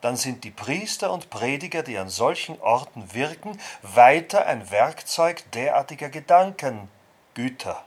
dann 0.00 0.16
sind 0.16 0.44
die 0.44 0.50
Priester 0.50 1.10
und 1.10 1.30
Prediger, 1.30 1.82
die 1.82 1.96
an 1.96 2.10
solchen 2.10 2.60
Orten 2.60 3.14
wirken, 3.14 3.58
weiter 3.82 4.46
ein 4.46 4.70
Werkzeug 4.70 5.50
derartiger 5.52 6.10
Gedankengüter. 6.10 7.82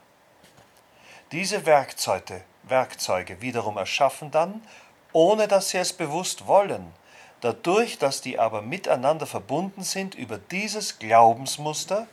Diese 1.31 1.67
Werkzeuge, 1.67 2.41
Werkzeuge 2.63 3.39
wiederum 3.41 3.77
erschaffen 3.77 4.31
dann 4.31 4.63
ohne 5.17 5.47
dass 5.47 5.71
sie 5.71 5.79
es 5.79 5.93
bewusst 5.93 6.45
wollen. 6.45 6.93
Dadurch, 7.41 7.97
dass 7.97 8.21
die 8.21 8.37
aber 8.37 8.61
miteinander 8.61 9.25
verbunden 9.25 9.81
sind 9.81 10.13
über 10.13 10.37
dieses 10.37 10.99
Glaubensmuster, 10.99 12.05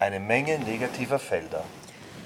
eine 0.00 0.18
Menge 0.18 0.58
negativer 0.58 1.20
Felder. 1.20 1.62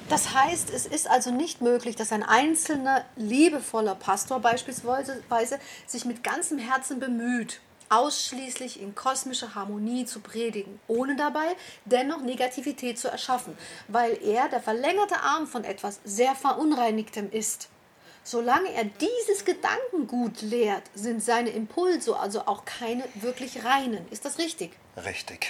Das 0.08 0.32
heißt, 0.32 0.70
es 0.70 0.86
ist 0.86 1.06
also 1.06 1.30
nicht 1.30 1.60
möglich, 1.60 1.96
dass 1.96 2.12
ein 2.12 2.22
einzelner 2.22 3.04
liebevoller 3.16 3.94
Pastor 3.94 4.40
beispielsweise 4.40 5.60
sich 5.86 6.06
mit 6.06 6.24
ganzem 6.24 6.56
Herzen 6.56 6.98
bemüht, 6.98 7.60
ausschließlich 7.90 8.80
in 8.80 8.94
kosmischer 8.94 9.54
Harmonie 9.54 10.06
zu 10.06 10.20
predigen, 10.20 10.80
ohne 10.88 11.14
dabei 11.14 11.56
dennoch 11.84 12.22
Negativität 12.22 12.98
zu 12.98 13.08
erschaffen, 13.08 13.54
weil 13.88 14.18
er 14.24 14.48
der 14.48 14.60
verlängerte 14.60 15.20
Arm 15.20 15.46
von 15.46 15.64
etwas 15.64 16.00
sehr 16.04 16.34
Verunreinigtem 16.34 17.30
ist. 17.30 17.68
Solange 18.24 18.72
er 18.72 18.84
dieses 18.84 19.44
Gedankengut 19.44 20.42
lehrt, 20.42 20.84
sind 20.94 21.22
seine 21.22 21.50
Impulse 21.50 22.16
also 22.16 22.46
auch 22.46 22.64
keine 22.64 23.04
wirklich 23.14 23.64
reinen. 23.64 24.06
Ist 24.10 24.24
das 24.24 24.38
richtig? 24.38 24.72
Richtig. 25.04 25.48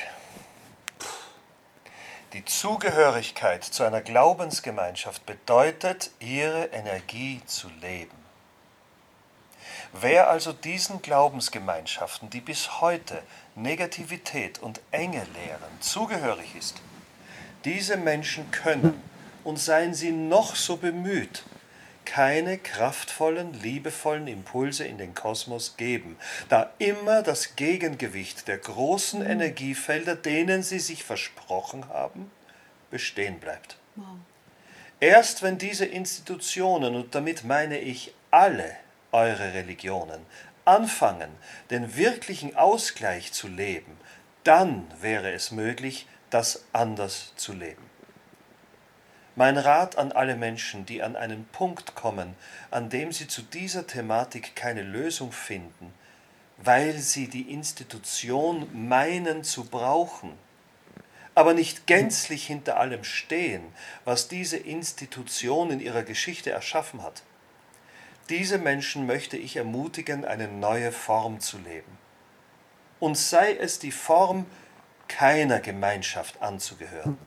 Die 2.32 2.44
Zugehörigkeit 2.46 3.62
zu 3.62 3.82
einer 3.82 4.00
Glaubensgemeinschaft 4.00 5.26
bedeutet, 5.26 6.10
ihre 6.18 6.64
Energie 6.66 7.42
zu 7.44 7.68
leben. 7.82 8.16
Wer 9.92 10.30
also 10.30 10.54
diesen 10.54 11.02
Glaubensgemeinschaften, 11.02 12.30
die 12.30 12.40
bis 12.40 12.80
heute 12.80 13.22
Negativität 13.54 14.62
und 14.62 14.80
Enge 14.90 15.26
lehren, 15.34 15.80
zugehörig 15.80 16.54
ist, 16.56 16.80
diese 17.66 17.98
Menschen 17.98 18.50
können, 18.50 19.02
und 19.44 19.58
seien 19.58 19.94
sie 19.94 20.12
noch 20.12 20.54
so 20.54 20.76
bemüht, 20.76 21.42
keine 22.12 22.58
kraftvollen, 22.58 23.54
liebevollen 23.62 24.26
Impulse 24.26 24.84
in 24.84 24.98
den 24.98 25.14
Kosmos 25.14 25.78
geben, 25.78 26.18
da 26.50 26.70
immer 26.76 27.22
das 27.22 27.56
Gegengewicht 27.56 28.48
der 28.48 28.58
großen 28.58 29.24
Energiefelder, 29.24 30.14
denen 30.14 30.62
sie 30.62 30.78
sich 30.78 31.04
versprochen 31.04 31.88
haben, 31.88 32.30
bestehen 32.90 33.40
bleibt. 33.40 33.78
Wow. 33.96 34.18
Erst 35.00 35.42
wenn 35.42 35.56
diese 35.56 35.86
Institutionen, 35.86 36.94
und 36.96 37.14
damit 37.14 37.44
meine 37.44 37.78
ich 37.78 38.12
alle 38.30 38.76
eure 39.10 39.54
Religionen, 39.54 40.26
anfangen, 40.66 41.30
den 41.70 41.96
wirklichen 41.96 42.54
Ausgleich 42.56 43.32
zu 43.32 43.48
leben, 43.48 43.96
dann 44.44 44.86
wäre 45.00 45.32
es 45.32 45.50
möglich, 45.50 46.06
das 46.28 46.62
anders 46.74 47.32
zu 47.36 47.54
leben. 47.54 47.91
Mein 49.34 49.56
Rat 49.56 49.96
an 49.96 50.12
alle 50.12 50.36
Menschen, 50.36 50.84
die 50.84 51.02
an 51.02 51.16
einen 51.16 51.46
Punkt 51.46 51.94
kommen, 51.94 52.36
an 52.70 52.90
dem 52.90 53.12
sie 53.12 53.26
zu 53.26 53.40
dieser 53.40 53.86
Thematik 53.86 54.54
keine 54.54 54.82
Lösung 54.82 55.32
finden, 55.32 55.94
weil 56.58 56.98
sie 56.98 57.28
die 57.28 57.50
Institution 57.50 58.68
meinen 58.88 59.42
zu 59.42 59.64
brauchen, 59.64 60.32
aber 61.34 61.54
nicht 61.54 61.86
gänzlich 61.86 62.46
hinter 62.46 62.78
allem 62.78 63.04
stehen, 63.04 63.62
was 64.04 64.28
diese 64.28 64.58
Institution 64.58 65.70
in 65.70 65.80
ihrer 65.80 66.02
Geschichte 66.02 66.50
erschaffen 66.50 67.02
hat. 67.02 67.22
Diese 68.28 68.58
Menschen 68.58 69.06
möchte 69.06 69.38
ich 69.38 69.56
ermutigen, 69.56 70.26
eine 70.26 70.46
neue 70.46 70.92
Form 70.92 71.40
zu 71.40 71.56
leben. 71.58 71.98
Und 73.00 73.16
sei 73.16 73.56
es 73.56 73.78
die 73.78 73.92
Form, 73.92 74.44
keiner 75.08 75.58
Gemeinschaft 75.58 76.40
anzugehören. 76.42 77.18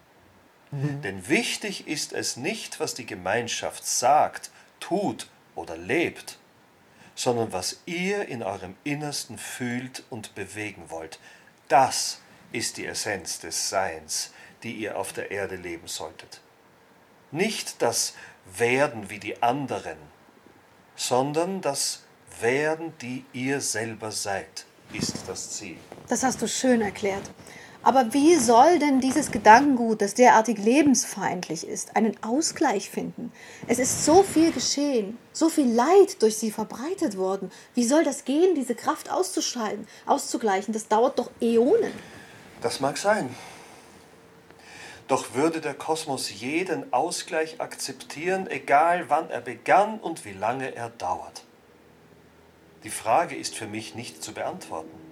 Mhm. 0.75 1.01
Denn 1.01 1.27
wichtig 1.27 1.87
ist 1.87 2.13
es 2.13 2.37
nicht, 2.37 2.79
was 2.79 2.93
die 2.93 3.05
Gemeinschaft 3.05 3.85
sagt, 3.85 4.51
tut 4.79 5.27
oder 5.55 5.77
lebt, 5.77 6.37
sondern 7.15 7.53
was 7.53 7.79
ihr 7.85 8.27
in 8.27 8.43
eurem 8.43 8.75
Innersten 8.83 9.37
fühlt 9.37 10.03
und 10.09 10.35
bewegen 10.35 10.89
wollt. 10.89 11.19
Das 11.67 12.19
ist 12.51 12.77
die 12.77 12.85
Essenz 12.85 13.39
des 13.39 13.69
Seins, 13.69 14.31
die 14.63 14.73
ihr 14.73 14.97
auf 14.97 15.13
der 15.13 15.31
Erde 15.31 15.55
leben 15.55 15.87
solltet. 15.87 16.41
Nicht 17.31 17.81
das 17.81 18.13
Werden 18.57 19.09
wie 19.09 19.19
die 19.19 19.41
anderen, 19.41 19.97
sondern 20.95 21.61
das 21.61 22.03
Werden, 22.39 22.93
die 23.01 23.25
ihr 23.33 23.61
selber 23.61 24.11
seid, 24.11 24.65
ist 24.93 25.15
das 25.27 25.51
Ziel. 25.51 25.77
Das 26.07 26.23
hast 26.23 26.41
du 26.41 26.47
schön 26.47 26.81
erklärt. 26.81 27.23
Aber 27.85 28.15
wie 28.15 28.33
soll 28.33 28.79
denn 28.79 28.99
dieses 28.99 29.29
Gedankengut, 29.29 30.01
das 30.01 30.15
derartig 30.15 30.57
lebensfeindlich 30.57 31.67
ist, 31.67 31.95
einen 31.95 32.17
Ausgleich 32.23 32.89
finden? 32.89 33.31
Es 33.67 33.77
ist 33.77 34.05
so 34.05 34.23
viel 34.23 34.51
geschehen, 34.51 35.19
so 35.33 35.49
viel 35.49 35.71
Leid 35.71 36.19
durch 36.23 36.35
sie 36.35 36.49
verbreitet 36.49 37.15
worden. 37.15 37.51
Wie 37.75 37.83
soll 37.83 38.03
das 38.03 38.25
gehen, 38.25 38.55
diese 38.55 38.73
Kraft 38.73 39.11
auszuschalten, 39.11 39.87
auszugleichen? 40.07 40.73
Das 40.73 40.87
dauert 40.87 41.19
doch 41.19 41.29
Äonen. 41.39 41.93
Das 42.59 42.79
mag 42.79 42.97
sein. 42.97 43.29
Doch 45.07 45.35
würde 45.35 45.61
der 45.61 45.75
Kosmos 45.75 46.31
jeden 46.41 46.91
Ausgleich 46.91 47.61
akzeptieren, 47.61 48.47
egal 48.49 49.11
wann 49.11 49.29
er 49.29 49.41
begann 49.41 49.99
und 49.99 50.25
wie 50.25 50.33
lange 50.33 50.73
er 50.73 50.89
dauert? 50.89 51.43
Die 52.83 52.89
Frage 52.89 53.35
ist 53.35 53.53
für 53.53 53.67
mich 53.67 53.93
nicht 53.93 54.23
zu 54.23 54.33
beantworten. 54.33 55.04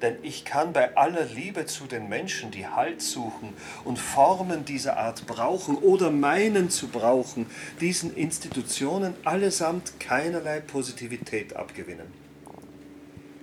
Denn 0.00 0.16
ich 0.22 0.44
kann 0.44 0.72
bei 0.72 0.96
aller 0.96 1.24
Liebe 1.24 1.66
zu 1.66 1.86
den 1.86 2.08
Menschen, 2.08 2.52
die 2.52 2.68
Halt 2.68 3.02
suchen 3.02 3.52
und 3.84 3.98
Formen 3.98 4.64
dieser 4.64 4.96
Art 4.96 5.26
brauchen 5.26 5.76
oder 5.76 6.10
meinen 6.10 6.70
zu 6.70 6.86
brauchen, 6.88 7.46
diesen 7.80 8.14
Institutionen 8.14 9.14
allesamt 9.24 9.98
keinerlei 9.98 10.60
Positivität 10.60 11.56
abgewinnen. 11.56 12.06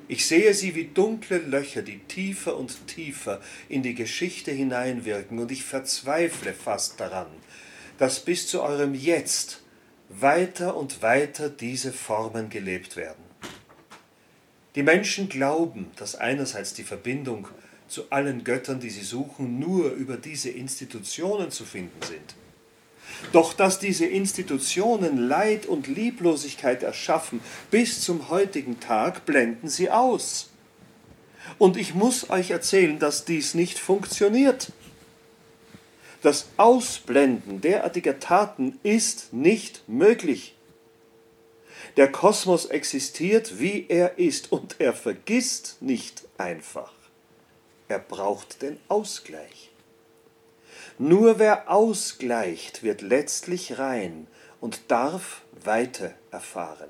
Ich 0.07 0.27
sehe 0.27 0.53
sie 0.53 0.75
wie 0.75 0.85
dunkle 0.85 1.39
Löcher, 1.39 1.81
die 1.81 1.99
tiefer 1.99 2.55
und 2.57 2.87
tiefer 2.87 3.41
in 3.67 3.81
die 3.81 3.95
Geschichte 3.95 4.51
hineinwirken, 4.51 5.39
und 5.39 5.51
ich 5.51 5.63
verzweifle 5.63 6.53
fast 6.53 6.99
daran, 6.99 7.27
dass 7.97 8.19
bis 8.19 8.47
zu 8.47 8.61
eurem 8.61 8.93
Jetzt 8.93 9.63
weiter 10.09 10.77
und 10.77 11.01
weiter 11.01 11.49
diese 11.49 11.91
Formen 11.91 12.49
gelebt 12.49 12.95
werden. 12.95 13.24
Die 14.75 14.83
Menschen 14.83 15.29
glauben, 15.29 15.89
dass 15.95 16.15
einerseits 16.15 16.73
die 16.73 16.83
Verbindung 16.83 17.47
zu 17.87 18.11
allen 18.11 18.43
Göttern, 18.43 18.79
die 18.79 18.89
sie 18.89 19.03
suchen, 19.03 19.59
nur 19.59 19.91
über 19.91 20.17
diese 20.17 20.49
Institutionen 20.49 21.49
zu 21.49 21.63
finden 21.63 22.01
sind. 22.01 22.35
Doch 23.31 23.53
dass 23.53 23.79
diese 23.79 24.05
Institutionen 24.05 25.17
Leid 25.17 25.65
und 25.65 25.87
Lieblosigkeit 25.87 26.83
erschaffen, 26.83 27.39
bis 27.71 28.01
zum 28.01 28.29
heutigen 28.29 28.79
Tag 28.79 29.25
blenden 29.25 29.69
sie 29.69 29.89
aus. 29.89 30.49
Und 31.57 31.77
ich 31.77 31.93
muss 31.93 32.29
euch 32.29 32.51
erzählen, 32.51 32.99
dass 32.99 33.23
dies 33.23 33.53
nicht 33.53 33.79
funktioniert. 33.79 34.71
Das 36.21 36.47
Ausblenden 36.57 37.61
derartiger 37.61 38.19
Taten 38.19 38.79
ist 38.81 39.31
nicht 39.31 39.87
möglich. 39.87 40.54
Der 41.97 42.11
Kosmos 42.11 42.65
existiert, 42.65 43.59
wie 43.59 43.85
er 43.87 44.19
ist, 44.19 44.51
und 44.51 44.75
er 44.79 44.93
vergisst 44.93 45.77
nicht 45.81 46.27
einfach. 46.37 46.91
Er 47.87 47.99
braucht 47.99 48.61
den 48.61 48.77
Ausgleich. 48.89 49.71
Nur 50.97 51.39
wer 51.39 51.71
ausgleicht, 51.71 52.83
wird 52.83 53.01
letztlich 53.01 53.79
rein 53.79 54.27
und 54.59 54.79
darf 54.89 55.41
Weite 55.63 56.13
erfahren. 56.31 56.89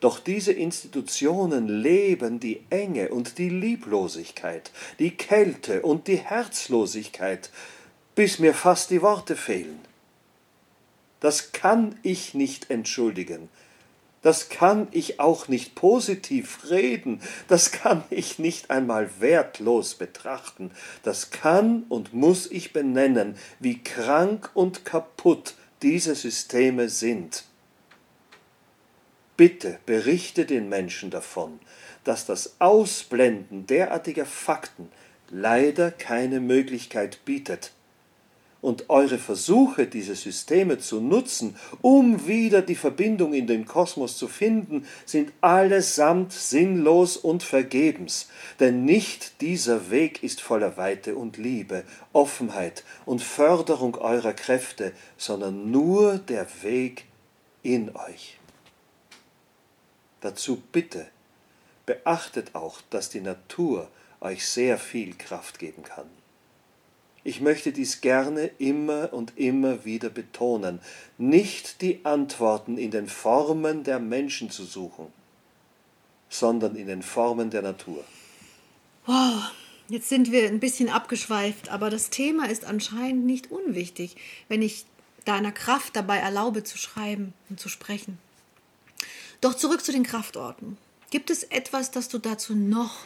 Doch 0.00 0.20
diese 0.20 0.52
Institutionen 0.52 1.68
leben 1.68 2.38
die 2.38 2.64
Enge 2.70 3.08
und 3.08 3.38
die 3.38 3.48
Lieblosigkeit, 3.48 4.70
die 4.98 5.16
Kälte 5.16 5.82
und 5.82 6.06
die 6.06 6.18
Herzlosigkeit, 6.18 7.50
bis 8.14 8.38
mir 8.38 8.52
fast 8.52 8.90
die 8.90 9.00
Worte 9.00 9.36
fehlen. 9.36 9.80
Das 11.20 11.52
kann 11.52 11.98
ich 12.02 12.34
nicht 12.34 12.70
entschuldigen, 12.70 13.48
das 14.26 14.48
kann 14.48 14.88
ich 14.90 15.20
auch 15.20 15.46
nicht 15.46 15.76
positiv 15.76 16.68
reden, 16.68 17.20
das 17.46 17.70
kann 17.70 18.02
ich 18.10 18.40
nicht 18.40 18.70
einmal 18.70 19.08
wertlos 19.20 19.94
betrachten, 19.94 20.72
das 21.04 21.30
kann 21.30 21.84
und 21.88 22.12
muss 22.12 22.50
ich 22.50 22.72
benennen, 22.72 23.36
wie 23.60 23.82
krank 23.82 24.50
und 24.54 24.84
kaputt 24.84 25.54
diese 25.82 26.16
Systeme 26.16 26.88
sind. 26.88 27.44
Bitte 29.36 29.78
berichte 29.86 30.44
den 30.44 30.68
Menschen 30.68 31.10
davon, 31.10 31.60
dass 32.02 32.26
das 32.26 32.56
Ausblenden 32.58 33.66
derartiger 33.66 34.26
Fakten 34.26 34.90
leider 35.30 35.92
keine 35.92 36.40
Möglichkeit 36.40 37.24
bietet, 37.24 37.72
und 38.66 38.90
eure 38.90 39.18
Versuche, 39.18 39.86
diese 39.86 40.16
Systeme 40.16 40.80
zu 40.80 41.00
nutzen, 41.00 41.54
um 41.82 42.26
wieder 42.26 42.62
die 42.62 42.74
Verbindung 42.74 43.32
in 43.32 43.46
den 43.46 43.64
Kosmos 43.64 44.18
zu 44.18 44.26
finden, 44.26 44.88
sind 45.04 45.32
allesamt 45.40 46.32
sinnlos 46.32 47.16
und 47.16 47.44
vergebens, 47.44 48.28
denn 48.58 48.84
nicht 48.84 49.40
dieser 49.40 49.92
Weg 49.92 50.24
ist 50.24 50.40
voller 50.40 50.76
Weite 50.76 51.14
und 51.14 51.36
Liebe, 51.36 51.84
Offenheit 52.12 52.82
und 53.04 53.22
Förderung 53.22 53.94
eurer 53.98 54.32
Kräfte, 54.32 54.92
sondern 55.16 55.70
nur 55.70 56.18
der 56.18 56.48
Weg 56.62 57.04
in 57.62 57.94
euch. 57.94 58.36
Dazu 60.22 60.60
bitte, 60.72 61.06
beachtet 61.86 62.56
auch, 62.56 62.80
dass 62.90 63.10
die 63.10 63.20
Natur 63.20 63.88
euch 64.18 64.44
sehr 64.44 64.76
viel 64.76 65.14
Kraft 65.14 65.60
geben 65.60 65.84
kann. 65.84 66.15
Ich 67.26 67.40
möchte 67.40 67.72
dies 67.72 68.02
gerne 68.02 68.52
immer 68.58 69.12
und 69.12 69.32
immer 69.34 69.84
wieder 69.84 70.10
betonen, 70.10 70.78
nicht 71.18 71.82
die 71.82 72.04
Antworten 72.04 72.78
in 72.78 72.92
den 72.92 73.08
Formen 73.08 73.82
der 73.82 73.98
Menschen 73.98 74.48
zu 74.48 74.64
suchen, 74.64 75.08
sondern 76.28 76.76
in 76.76 76.86
den 76.86 77.02
Formen 77.02 77.50
der 77.50 77.62
Natur. 77.62 78.04
Wow, 79.06 79.50
jetzt 79.88 80.08
sind 80.08 80.30
wir 80.30 80.46
ein 80.46 80.60
bisschen 80.60 80.88
abgeschweift, 80.88 81.68
aber 81.68 81.90
das 81.90 82.10
Thema 82.10 82.48
ist 82.48 82.64
anscheinend 82.64 83.26
nicht 83.26 83.50
unwichtig, 83.50 84.14
wenn 84.46 84.62
ich 84.62 84.86
deiner 85.24 85.50
Kraft 85.50 85.96
dabei 85.96 86.18
erlaube 86.18 86.62
zu 86.62 86.78
schreiben 86.78 87.34
und 87.50 87.58
zu 87.58 87.68
sprechen. 87.68 88.18
Doch 89.40 89.54
zurück 89.54 89.84
zu 89.84 89.90
den 89.90 90.04
Kraftorten. 90.04 90.78
Gibt 91.10 91.30
es 91.30 91.42
etwas, 91.42 91.90
das 91.90 92.08
du 92.08 92.18
dazu 92.18 92.54
noch 92.54 93.00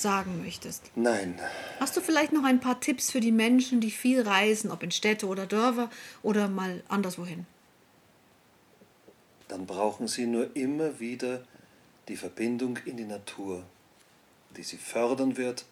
sagen 0.00 0.42
möchtest? 0.42 0.90
Nein. 0.94 1.38
Hast 1.80 1.96
du 1.96 2.00
vielleicht 2.00 2.32
noch 2.32 2.44
ein 2.44 2.60
paar 2.60 2.80
Tipps 2.80 3.10
für 3.10 3.20
die 3.20 3.32
Menschen, 3.32 3.80
die 3.80 3.90
viel 3.90 4.22
reisen, 4.22 4.70
ob 4.70 4.82
in 4.82 4.90
Städte 4.90 5.26
oder 5.26 5.46
Dörfer 5.46 5.90
oder 6.22 6.48
mal 6.48 6.82
anderswohin? 6.88 7.46
Dann 9.48 9.66
brauchen 9.66 10.08
sie 10.08 10.26
nur 10.26 10.54
immer 10.56 10.98
wieder 11.00 11.42
die 12.08 12.16
Verbindung 12.16 12.78
in 12.84 12.96
die 12.96 13.04
Natur, 13.04 13.64
die 14.56 14.62
sie 14.62 14.78
fördern 14.78 15.36
wird 15.36 15.64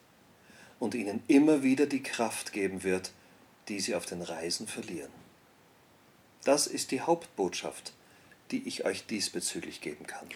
und 0.79 0.95
ihnen 0.95 1.23
immer 1.29 1.63
wieder 1.63 1.87
die 1.87 2.03
Kraft 2.03 2.53
geben 2.53 2.83
wird, 2.83 3.13
die 3.69 3.81
sie 3.81 3.95
auf 3.95 4.07
den 4.07 4.23
Reisen 4.23 4.67
verlieren. 4.67 5.11
Das 6.45 6.67
ist 6.67 6.91
die 6.91 7.01
Hauptbotschaft, 7.01 7.93
die 8.51 8.69
ich 8.69 8.85
euch 8.85 9.07
diesbezüglich 9.07 9.81
geben 9.81 10.07
kann. 10.07 10.29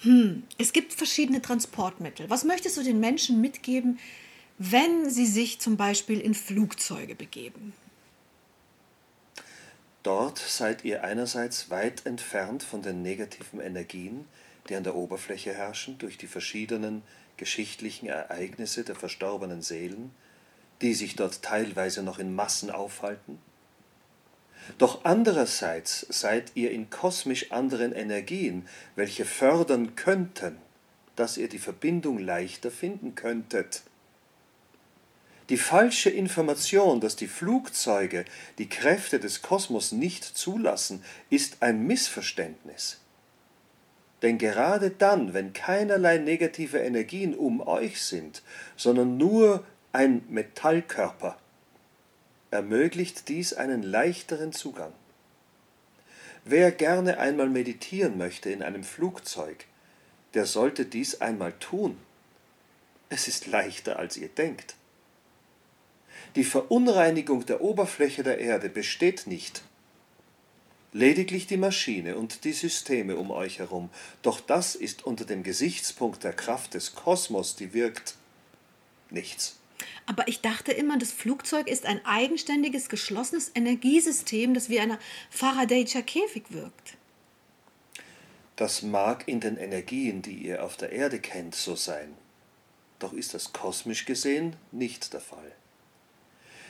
Hm, 0.00 0.42
es 0.58 0.72
gibt 0.72 0.92
verschiedene 0.92 1.40
Transportmittel. 1.40 2.28
Was 2.30 2.44
möchtest 2.44 2.76
du 2.76 2.82
den 2.82 3.00
Menschen 3.00 3.40
mitgeben, 3.40 3.98
wenn 4.58 5.10
sie 5.10 5.26
sich 5.26 5.60
zum 5.60 5.76
Beispiel 5.76 6.20
in 6.20 6.34
Flugzeuge 6.34 7.14
begeben? 7.14 7.72
Dort 10.02 10.38
seid 10.38 10.84
ihr 10.84 11.02
einerseits 11.02 11.70
weit 11.70 12.04
entfernt 12.04 12.62
von 12.62 12.82
den 12.82 13.02
negativen 13.02 13.60
Energien, 13.60 14.26
die 14.68 14.76
an 14.76 14.84
der 14.84 14.94
Oberfläche 14.94 15.54
herrschen 15.54 15.96
durch 15.98 16.18
die 16.18 16.26
verschiedenen 16.26 17.02
geschichtlichen 17.36 18.06
Ereignisse 18.06 18.84
der 18.84 18.96
verstorbenen 18.96 19.62
Seelen, 19.62 20.10
die 20.82 20.94
sich 20.94 21.16
dort 21.16 21.42
teilweise 21.42 22.02
noch 22.02 22.18
in 22.18 22.34
Massen 22.34 22.70
aufhalten. 22.70 23.38
Doch 24.78 25.04
andererseits 25.04 26.06
seid 26.08 26.52
ihr 26.54 26.70
in 26.70 26.90
kosmisch 26.90 27.52
anderen 27.52 27.92
Energien, 27.92 28.66
welche 28.96 29.24
fördern 29.24 29.94
könnten, 29.94 30.56
dass 31.16 31.36
ihr 31.36 31.48
die 31.48 31.58
Verbindung 31.58 32.18
leichter 32.18 32.70
finden 32.70 33.14
könntet. 33.14 33.82
Die 35.50 35.58
falsche 35.58 36.08
Information, 36.08 37.00
dass 37.00 37.16
die 37.16 37.28
Flugzeuge 37.28 38.24
die 38.58 38.68
Kräfte 38.68 39.20
des 39.20 39.42
Kosmos 39.42 39.92
nicht 39.92 40.24
zulassen, 40.24 41.04
ist 41.28 41.58
ein 41.60 41.86
Missverständnis. 41.86 42.98
Denn 44.22 44.38
gerade 44.38 44.90
dann, 44.90 45.34
wenn 45.34 45.52
keinerlei 45.52 46.16
negative 46.16 46.78
Energien 46.78 47.34
um 47.34 47.60
euch 47.60 48.00
sind, 48.00 48.42
sondern 48.74 49.18
nur 49.18 49.66
ein 49.92 50.24
Metallkörper, 50.30 51.36
ermöglicht 52.54 53.28
dies 53.28 53.52
einen 53.52 53.82
leichteren 53.82 54.52
Zugang. 54.52 54.92
Wer 56.44 56.70
gerne 56.70 57.18
einmal 57.18 57.48
meditieren 57.50 58.16
möchte 58.16 58.48
in 58.50 58.62
einem 58.62 58.84
Flugzeug, 58.84 59.66
der 60.34 60.46
sollte 60.46 60.84
dies 60.84 61.20
einmal 61.20 61.52
tun. 61.54 61.98
Es 63.08 63.26
ist 63.26 63.48
leichter, 63.48 63.98
als 63.98 64.16
ihr 64.16 64.28
denkt. 64.28 64.76
Die 66.36 66.44
Verunreinigung 66.44 67.44
der 67.44 67.60
Oberfläche 67.60 68.22
der 68.22 68.38
Erde 68.38 68.68
besteht 68.68 69.26
nicht. 69.26 69.62
Lediglich 70.92 71.48
die 71.48 71.56
Maschine 71.56 72.16
und 72.16 72.44
die 72.44 72.52
Systeme 72.52 73.16
um 73.16 73.32
euch 73.32 73.58
herum, 73.58 73.90
doch 74.22 74.38
das 74.40 74.76
ist 74.76 75.04
unter 75.04 75.24
dem 75.24 75.42
Gesichtspunkt 75.42 76.22
der 76.22 76.32
Kraft 76.32 76.74
des 76.74 76.94
Kosmos, 76.94 77.56
die 77.56 77.72
wirkt, 77.72 78.14
nichts. 79.10 79.56
Aber 80.06 80.28
ich 80.28 80.40
dachte 80.40 80.72
immer, 80.72 80.98
das 80.98 81.12
Flugzeug 81.12 81.66
ist 81.66 81.86
ein 81.86 82.04
eigenständiges, 82.04 82.88
geschlossenes 82.88 83.50
Energiesystem, 83.54 84.52
das 84.52 84.68
wie 84.68 84.80
ein 84.80 84.98
Faraday'scher 85.34 86.02
Käfig 86.02 86.44
wirkt. 86.50 86.96
Das 88.56 88.82
mag 88.82 89.26
in 89.26 89.40
den 89.40 89.56
Energien, 89.56 90.22
die 90.22 90.34
ihr 90.34 90.62
auf 90.62 90.76
der 90.76 90.92
Erde 90.92 91.18
kennt, 91.18 91.54
so 91.54 91.74
sein. 91.74 92.14
Doch 92.98 93.12
ist 93.12 93.34
das 93.34 93.52
kosmisch 93.52 94.04
gesehen 94.04 94.56
nicht 94.70 95.12
der 95.12 95.20
Fall. 95.20 95.52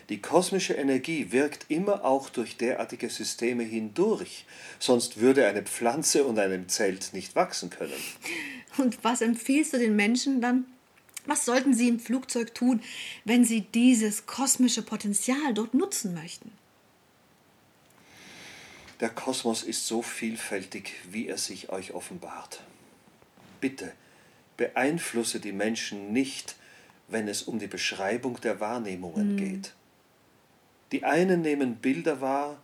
Die 0.09 0.21
kosmische 0.21 0.75
Energie 0.75 1.33
wirkt 1.33 1.67
immer 1.69 2.05
auch 2.05 2.29
durch 2.29 2.57
derartige 2.57 3.09
Systeme 3.09 3.63
hindurch, 3.63 4.45
sonst 4.79 5.19
würde 5.21 5.47
eine 5.47 5.63
Pflanze 5.63 6.25
und 6.25 6.39
einem 6.39 6.69
Zelt 6.69 7.11
nicht 7.15 7.35
wachsen 7.35 7.71
können. 7.71 7.93
Und 8.77 9.03
was 9.03 9.21
empfiehlst 9.23 9.73
du 9.73 9.79
den 9.79 9.97
Menschen 9.97 10.41
dann? 10.41 10.67
Was 11.27 11.45
sollten 11.45 11.75
sie 11.75 11.89
im 11.89 12.01
Flugzeug 12.01 12.55
tun, 12.55 12.83
wenn 13.25 13.45
sie 13.45 13.63
dieses 13.63 14.27
kosmische 14.27 14.83
Potenzial 14.83 15.55
dort 15.55 15.75
nutzen 15.75 16.15
möchten? 16.15 16.53
Der 19.01 19.09
Kosmos 19.09 19.63
ist 19.63 19.87
so 19.87 20.03
vielfältig, 20.03 20.93
wie 21.11 21.27
er 21.27 21.39
sich 21.39 21.71
euch 21.71 21.93
offenbart. 21.93 22.63
Bitte 23.61 23.93
beeinflusse 24.57 25.41
die 25.41 25.53
Menschen 25.53 26.13
nicht, 26.13 26.57
wenn 27.09 27.29
es 27.29 27.43
um 27.43 27.59
die 27.59 27.67
Beschreibung 27.67 28.41
der 28.41 28.61
Wahrnehmungen 28.61 29.31
hm. 29.31 29.37
geht. 29.37 29.75
Die 30.93 31.05
einen 31.05 31.41
nehmen 31.41 31.77
Bilder 31.77 32.21
wahr, 32.21 32.63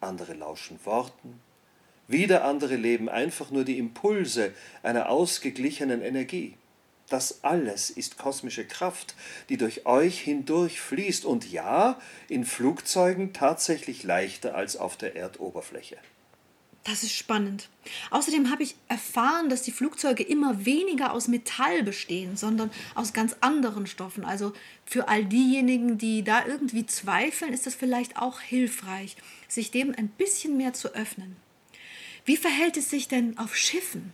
andere 0.00 0.34
lauschen 0.34 0.78
Worten, 0.84 1.40
wieder 2.08 2.44
andere 2.44 2.76
leben 2.76 3.08
einfach 3.08 3.50
nur 3.50 3.64
die 3.64 3.78
Impulse 3.78 4.54
einer 4.82 5.08
ausgeglichenen 5.08 6.02
Energie. 6.02 6.54
Das 7.08 7.44
alles 7.44 7.90
ist 7.90 8.18
kosmische 8.18 8.64
Kraft, 8.64 9.14
die 9.48 9.56
durch 9.56 9.86
euch 9.86 10.20
hindurch 10.20 10.80
fließt 10.80 11.24
und 11.24 11.50
ja, 11.50 12.00
in 12.28 12.44
Flugzeugen 12.44 13.32
tatsächlich 13.32 14.02
leichter 14.02 14.56
als 14.56 14.76
auf 14.76 14.96
der 14.96 15.14
Erdoberfläche. 15.14 15.98
Das 16.82 17.02
ist 17.02 17.14
spannend. 17.14 17.68
Außerdem 18.10 18.50
habe 18.50 18.62
ich 18.62 18.76
erfahren, 18.88 19.48
dass 19.48 19.62
die 19.62 19.72
Flugzeuge 19.72 20.22
immer 20.22 20.64
weniger 20.64 21.12
aus 21.12 21.26
Metall 21.26 21.82
bestehen, 21.82 22.36
sondern 22.36 22.70
aus 22.94 23.12
ganz 23.12 23.36
anderen 23.40 23.88
Stoffen. 23.88 24.24
Also 24.24 24.52
für 24.84 25.08
all 25.08 25.24
diejenigen, 25.24 25.98
die 25.98 26.22
da 26.22 26.46
irgendwie 26.46 26.86
zweifeln, 26.86 27.52
ist 27.52 27.66
das 27.66 27.74
vielleicht 27.74 28.16
auch 28.18 28.40
hilfreich, 28.40 29.16
sich 29.48 29.72
dem 29.72 29.94
ein 29.96 30.08
bisschen 30.08 30.56
mehr 30.56 30.74
zu 30.74 30.94
öffnen. 30.94 31.36
Wie 32.24 32.36
verhält 32.36 32.76
es 32.76 32.90
sich 32.90 33.08
denn 33.08 33.36
auf 33.36 33.56
Schiffen? 33.56 34.12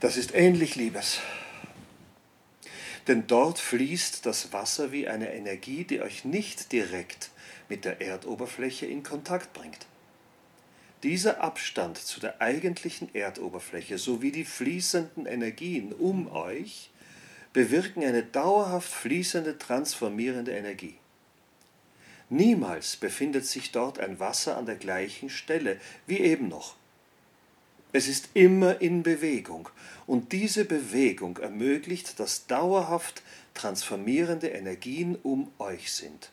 Das 0.00 0.16
ist 0.16 0.34
ähnlich, 0.34 0.74
Liebes 0.74 1.20
denn 3.08 3.26
dort 3.26 3.58
fließt 3.58 4.24
das 4.26 4.52
Wasser 4.52 4.92
wie 4.92 5.08
eine 5.08 5.34
Energie, 5.34 5.84
die 5.84 6.00
euch 6.00 6.24
nicht 6.24 6.72
direkt 6.72 7.30
mit 7.68 7.84
der 7.84 8.00
Erdoberfläche 8.00 8.86
in 8.86 9.02
Kontakt 9.02 9.52
bringt. 9.52 9.86
Dieser 11.02 11.40
Abstand 11.40 11.98
zu 11.98 12.20
der 12.20 12.40
eigentlichen 12.40 13.12
Erdoberfläche 13.12 13.98
sowie 13.98 14.30
die 14.30 14.44
fließenden 14.44 15.26
Energien 15.26 15.92
um 15.92 16.30
euch 16.30 16.90
bewirken 17.52 18.04
eine 18.04 18.22
dauerhaft 18.22 18.90
fließende, 18.90 19.58
transformierende 19.58 20.52
Energie. 20.52 20.94
Niemals 22.30 22.96
befindet 22.96 23.46
sich 23.46 23.72
dort 23.72 23.98
ein 23.98 24.20
Wasser 24.20 24.56
an 24.56 24.64
der 24.64 24.76
gleichen 24.76 25.28
Stelle 25.28 25.78
wie 26.06 26.20
eben 26.20 26.48
noch. 26.48 26.76
Es 27.92 28.08
ist 28.08 28.30
immer 28.34 28.80
in 28.80 29.02
Bewegung 29.02 29.68
und 30.06 30.32
diese 30.32 30.64
Bewegung 30.64 31.36
ermöglicht, 31.36 32.18
dass 32.18 32.46
dauerhaft 32.46 33.22
transformierende 33.54 34.48
Energien 34.48 35.16
um 35.22 35.50
euch 35.58 35.92
sind. 35.92 36.30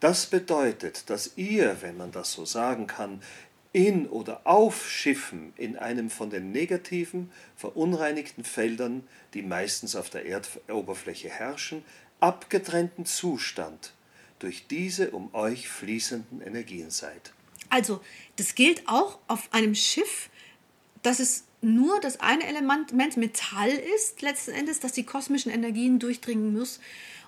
Das 0.00 0.26
bedeutet, 0.26 1.08
dass 1.08 1.32
ihr, 1.36 1.78
wenn 1.80 1.96
man 1.96 2.10
das 2.12 2.32
so 2.32 2.44
sagen 2.44 2.86
kann, 2.86 3.22
in 3.72 4.06
oder 4.06 4.40
auf 4.44 4.88
Schiffen 4.90 5.52
in 5.56 5.76
einem 5.76 6.10
von 6.10 6.30
den 6.30 6.50
negativen, 6.50 7.30
verunreinigten 7.56 8.42
Feldern, 8.42 9.06
die 9.34 9.42
meistens 9.42 9.94
auf 9.94 10.10
der 10.10 10.26
Erdoberfläche 10.26 11.28
herrschen, 11.28 11.84
abgetrennten 12.18 13.04
Zustand 13.04 13.92
durch 14.38 14.66
diese 14.66 15.10
um 15.10 15.34
euch 15.34 15.68
fließenden 15.68 16.40
Energien 16.40 16.90
seid. 16.90 17.32
Also, 17.68 18.00
das 18.36 18.54
gilt 18.54 18.86
auch 18.86 19.18
auf 19.28 19.52
einem 19.52 19.74
Schiff, 19.74 20.30
dass 21.06 21.20
es 21.20 21.44
nur 21.62 22.00
das 22.00 22.18
eine 22.18 22.44
Element 22.48 22.92
Metall 22.92 23.70
ist, 23.70 24.22
letzten 24.22 24.50
Endes, 24.50 24.80
dass 24.80 24.90
die 24.90 25.04
kosmischen 25.04 25.52
Energien 25.52 26.00
durchdringen 26.00 26.52
muss 26.52 26.80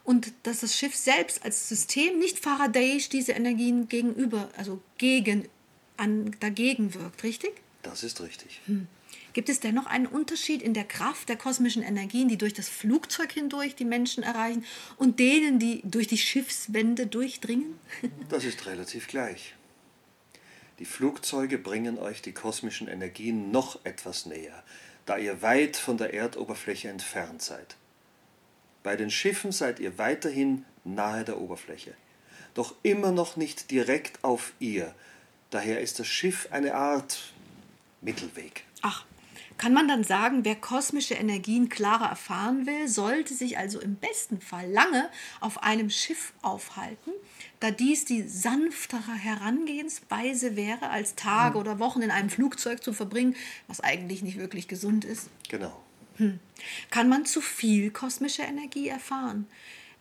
und 0.03 0.33
dass 0.43 0.61
das 0.61 0.75
Schiff 0.77 0.97
selbst 0.97 1.45
als 1.45 1.69
System 1.69 2.19
nicht 2.19 2.41
Faradaysch 2.41 3.09
diese 3.09 3.33
Energien 3.33 3.89
gegenüber, 3.89 4.49
also 4.57 4.83
gegen, 4.99 5.49
an, 5.97 6.35
dagegen 6.41 6.93
wirkt, 6.95 7.23
richtig? 7.23 7.53
Das 7.83 8.03
ist 8.03 8.21
richtig. 8.21 8.61
Hm. 8.67 8.89
Gibt 9.33 9.49
es 9.49 9.61
denn 9.61 9.77
noch 9.77 9.87
einen 9.87 10.07
Unterschied 10.07 10.61
in 10.61 10.75
der 10.75 10.85
Kraft 10.85 11.29
der 11.29 11.37
kosmischen 11.37 11.85
Energien, 11.85 12.29
die 12.29 12.37
durch 12.37 12.55
das 12.55 12.69
Flugzeug 12.69 13.31
hindurch 13.31 13.77
die 13.77 13.85
Menschen 13.85 14.25
erreichen 14.25 14.65
und 14.97 15.21
denen, 15.21 15.61
die 15.61 15.83
durch 15.85 16.09
die 16.09 16.19
Schiffswände 16.19 17.07
durchdringen? 17.07 17.79
Das 18.29 18.45
ist 18.45 18.67
relativ 18.67 19.07
gleich. 19.07 19.55
Die 20.79 20.85
Flugzeuge 20.85 21.59
bringen 21.59 21.99
euch 21.99 22.23
die 22.23 22.33
kosmischen 22.33 22.89
Energien 22.89 23.51
noch 23.51 23.85
etwas 23.85 24.27
näher, 24.27 24.63
da 25.07 25.19
ihr 25.19 25.43
weit 25.43 25.77
von 25.77 25.97
der 25.99 26.15
Erdoberfläche 26.15 26.89
entfernt 26.89 27.43
seid. 27.43 27.77
Bei 28.83 28.95
den 28.95 29.11
Schiffen 29.11 29.51
seid 29.51 29.81
ihr 29.81 29.99
weiterhin 29.99 30.65
nahe 30.85 31.25
der 31.25 31.41
Oberfläche, 31.41 31.95
doch 32.55 32.75
immer 32.83 33.11
noch 33.11 33.37
nicht 33.37 33.71
direkt 33.71 34.23
auf 34.23 34.53
ihr. 34.61 34.95
Daher 35.51 35.81
ist 35.81 35.99
das 35.99 36.07
Schiff 36.07 36.49
eine 36.51 36.75
Art 36.75 37.33
Mittelweg. 38.01 38.65
Ach, 38.83 39.05
kann 39.59 39.75
man 39.75 39.89
dann 39.89 40.05
sagen, 40.05 40.45
wer 40.45 40.55
kosmische 40.55 41.15
Energien 41.15 41.69
klarer 41.69 42.09
erfahren 42.09 42.67
will, 42.67 42.89
sollte 42.89 43.35
sich 43.35 43.59
also 43.59 43.81
im 43.81 43.97
besten 43.97 44.41
Fall 44.41 44.71
lange 44.71 45.11
auf 45.41 45.63
einem 45.63 45.91
Schiff 45.91 46.33
aufhalten, 46.43 47.11
da 47.61 47.73
dies 47.73 48.05
die 48.05 48.23
sanftere 48.23 49.13
Herangehensweise 49.13 50.57
wäre, 50.57 50.91
als 50.91 51.17
Tage 51.17 51.55
hm. 51.55 51.61
oder 51.61 51.79
Wochen 51.81 52.03
in 52.03 52.11
einem 52.11 52.31
Flugzeug 52.31 52.83
zu 52.83 52.93
verbringen, 52.93 53.35
was 53.67 53.81
eigentlich 53.81 54.23
nicht 54.23 54.39
wirklich 54.39 54.69
gesund 54.69 55.05
ist? 55.05 55.29
Genau. 55.49 55.77
Hm. 56.17 56.39
Kann 56.91 57.09
man 57.09 57.27
zu 57.27 57.41
viel 57.41 57.91
kosmische 57.91 58.43
Energie 58.43 58.89
erfahren? 58.89 59.47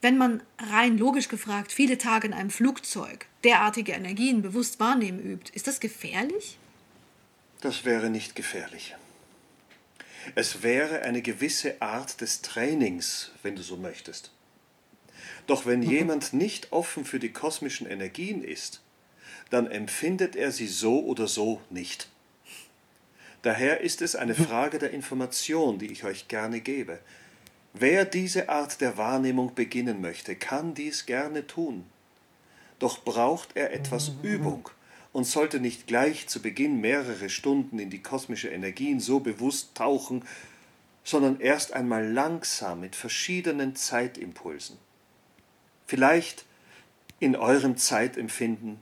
Wenn 0.01 0.17
man 0.17 0.43
rein 0.59 0.99
logisch 0.99 1.27
gefragt 1.27 1.71
viele 1.71 1.97
Tage 1.97 2.27
in 2.27 2.33
einem 2.33 2.51
Flugzeug 2.51 3.25
derartige 3.43 3.93
Energien 3.93 4.43
bewusst 4.43 4.79
wahrnehmen 4.79 5.19
übt, 5.19 5.51
ist 5.55 5.65
das 5.65 5.79
gefährlich? 5.79 6.59
Das 7.61 7.85
wäre 7.85 8.11
nicht 8.11 8.35
gefährlich. 8.35 8.95
Es 10.35 10.63
wäre 10.63 11.01
eine 11.01 11.21
gewisse 11.21 11.81
Art 11.81 12.21
des 12.21 12.41
Trainings, 12.41 13.31
wenn 13.43 13.55
du 13.55 13.61
so 13.61 13.77
möchtest. 13.77 14.31
Doch 15.45 15.65
wenn 15.65 15.81
jemand 15.89 16.33
nicht 16.33 16.71
offen 16.71 17.05
für 17.05 17.19
die 17.19 17.31
kosmischen 17.31 17.87
Energien 17.87 18.43
ist, 18.43 18.81
dann 19.49 19.67
empfindet 19.67 20.35
er 20.35 20.51
sie 20.51 20.67
so 20.67 21.03
oder 21.03 21.27
so 21.27 21.61
nicht. 21.69 22.09
Daher 23.41 23.81
ist 23.81 24.01
es 24.01 24.15
eine 24.15 24.35
Frage 24.47 24.79
der 24.79 24.91
Information, 24.91 25.79
die 25.79 25.91
ich 25.91 26.03
euch 26.03 26.27
gerne 26.27 26.61
gebe. 26.61 26.99
Wer 27.73 28.05
diese 28.05 28.49
Art 28.49 28.81
der 28.81 28.97
Wahrnehmung 28.97 29.53
beginnen 29.53 30.01
möchte, 30.01 30.35
kann 30.35 30.73
dies 30.73 31.05
gerne 31.05 31.45
tun. 31.45 31.85
Doch 32.79 33.03
braucht 33.03 33.55
er 33.55 33.73
etwas 33.73 34.11
mhm. 34.11 34.21
Übung 34.23 34.69
und 35.17 35.23
sollte 35.23 35.59
nicht 35.59 35.87
gleich 35.87 36.27
zu 36.27 36.43
Beginn 36.43 36.79
mehrere 36.79 37.31
Stunden 37.31 37.79
in 37.79 37.89
die 37.89 38.03
kosmische 38.03 38.49
Energien 38.49 38.99
so 38.99 39.19
bewusst 39.19 39.73
tauchen, 39.73 40.23
sondern 41.03 41.39
erst 41.39 41.73
einmal 41.73 42.07
langsam 42.07 42.81
mit 42.81 42.95
verschiedenen 42.95 43.75
Zeitimpulsen. 43.75 44.77
Vielleicht 45.87 46.45
in 47.19 47.35
eurem 47.35 47.77
Zeitempfinden 47.77 48.77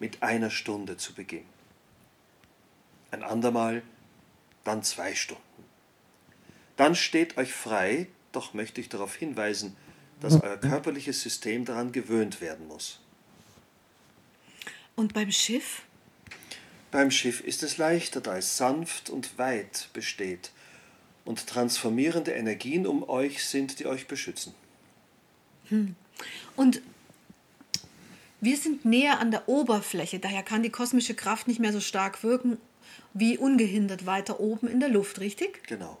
mit 0.00 0.24
einer 0.24 0.50
Stunde 0.50 0.96
zu 0.96 1.14
Beginn. 1.14 1.44
Ein 3.12 3.22
andermal 3.22 3.82
dann 4.64 4.82
zwei 4.82 5.14
Stunden. 5.14 5.42
Dann 6.74 6.96
steht 6.96 7.36
euch 7.36 7.52
frei, 7.52 8.08
doch 8.32 8.54
möchte 8.54 8.80
ich 8.80 8.88
darauf 8.88 9.14
hinweisen, 9.14 9.76
dass 10.18 10.42
euer 10.42 10.56
körperliches 10.56 11.22
System 11.22 11.64
daran 11.64 11.92
gewöhnt 11.92 12.40
werden 12.40 12.66
muss. 12.66 13.05
Und 14.96 15.12
beim 15.14 15.30
Schiff? 15.30 15.82
Beim 16.90 17.10
Schiff 17.10 17.40
ist 17.40 17.62
es 17.62 17.76
leichter, 17.76 18.20
da 18.20 18.36
es 18.38 18.56
sanft 18.56 19.10
und 19.10 19.38
weit 19.38 19.90
besteht 19.92 20.50
und 21.24 21.46
transformierende 21.46 22.32
Energien 22.32 22.86
um 22.86 23.08
euch 23.08 23.44
sind, 23.44 23.78
die 23.78 23.86
euch 23.86 24.06
beschützen. 24.08 24.54
Hm. 25.68 25.94
Und 26.54 26.80
wir 28.40 28.56
sind 28.56 28.84
näher 28.84 29.20
an 29.20 29.30
der 29.30 29.48
Oberfläche, 29.48 30.18
daher 30.18 30.42
kann 30.42 30.62
die 30.62 30.70
kosmische 30.70 31.14
Kraft 31.14 31.48
nicht 31.48 31.60
mehr 31.60 31.72
so 31.72 31.80
stark 31.80 32.22
wirken 32.22 32.58
wie 33.12 33.38
ungehindert 33.38 34.06
weiter 34.06 34.40
oben 34.40 34.68
in 34.68 34.80
der 34.80 34.88
Luft, 34.88 35.20
richtig? 35.20 35.66
Genau. 35.66 35.98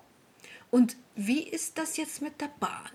Und 0.70 0.96
wie 1.14 1.42
ist 1.42 1.78
das 1.78 1.96
jetzt 1.96 2.20
mit 2.20 2.40
der 2.40 2.50
Bahn? 2.60 2.90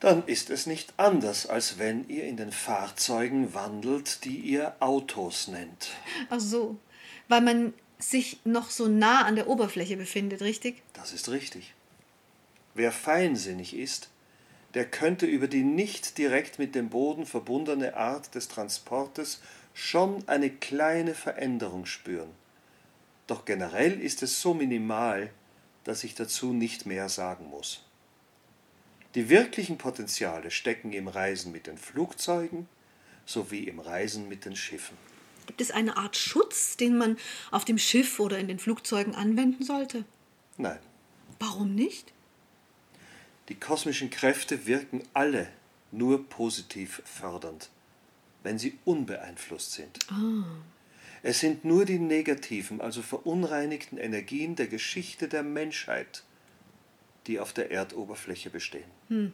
Dann 0.00 0.24
ist 0.26 0.50
es 0.50 0.66
nicht 0.66 0.94
anders, 0.96 1.46
als 1.46 1.78
wenn 1.78 2.08
ihr 2.08 2.24
in 2.24 2.36
den 2.36 2.52
Fahrzeugen 2.52 3.52
wandelt, 3.54 4.24
die 4.24 4.36
ihr 4.36 4.76
Autos 4.80 5.48
nennt. 5.48 5.88
Ach 6.30 6.40
so, 6.40 6.76
weil 7.26 7.40
man 7.40 7.74
sich 7.98 8.38
noch 8.44 8.70
so 8.70 8.86
nah 8.86 9.24
an 9.24 9.34
der 9.34 9.48
Oberfläche 9.48 9.96
befindet, 9.96 10.40
richtig? 10.40 10.82
Das 10.92 11.12
ist 11.12 11.28
richtig. 11.30 11.74
Wer 12.74 12.92
feinsinnig 12.92 13.74
ist, 13.74 14.08
der 14.74 14.84
könnte 14.84 15.26
über 15.26 15.48
die 15.48 15.64
nicht 15.64 16.16
direkt 16.18 16.60
mit 16.60 16.76
dem 16.76 16.90
Boden 16.90 17.26
verbundene 17.26 17.96
Art 17.96 18.34
des 18.36 18.46
Transportes 18.46 19.40
schon 19.74 20.22
eine 20.28 20.50
kleine 20.50 21.14
Veränderung 21.14 21.86
spüren. 21.86 22.30
Doch 23.26 23.44
generell 23.44 24.00
ist 24.00 24.22
es 24.22 24.40
so 24.40 24.54
minimal, 24.54 25.30
dass 25.84 26.04
ich 26.04 26.14
dazu 26.14 26.52
nicht 26.52 26.86
mehr 26.86 27.08
sagen 27.08 27.48
muss. 27.50 27.84
Die 29.14 29.28
wirklichen 29.28 29.78
Potenziale 29.78 30.50
stecken 30.50 30.92
im 30.92 31.08
Reisen 31.08 31.52
mit 31.52 31.66
den 31.66 31.78
Flugzeugen 31.78 32.68
sowie 33.24 33.64
im 33.64 33.80
Reisen 33.80 34.28
mit 34.28 34.44
den 34.44 34.56
Schiffen. 34.56 34.96
Gibt 35.46 35.60
es 35.60 35.70
eine 35.70 35.96
Art 35.96 36.16
Schutz, 36.16 36.76
den 36.76 36.98
man 36.98 37.16
auf 37.50 37.64
dem 37.64 37.78
Schiff 37.78 38.20
oder 38.20 38.38
in 38.38 38.48
den 38.48 38.58
Flugzeugen 38.58 39.14
anwenden 39.14 39.64
sollte? 39.64 40.04
Nein. 40.56 40.78
Warum 41.38 41.74
nicht? 41.74 42.12
Die 43.48 43.54
kosmischen 43.54 44.10
Kräfte 44.10 44.66
wirken 44.66 45.02
alle 45.14 45.48
nur 45.90 46.28
positiv 46.28 47.02
fördernd, 47.04 47.70
wenn 48.42 48.58
sie 48.58 48.76
unbeeinflusst 48.84 49.72
sind. 49.72 49.98
Ah. 50.10 50.44
Es 51.22 51.40
sind 51.40 51.64
nur 51.64 51.84
die 51.84 51.98
negativen, 51.98 52.80
also 52.80 53.02
verunreinigten 53.02 53.98
Energien 53.98 54.54
der 54.54 54.66
Geschichte 54.66 55.28
der 55.28 55.42
Menschheit, 55.42 56.22
die 57.28 57.38
auf 57.38 57.52
der 57.52 57.70
Erdoberfläche 57.70 58.50
bestehen. 58.50 58.90
Hm. 59.08 59.32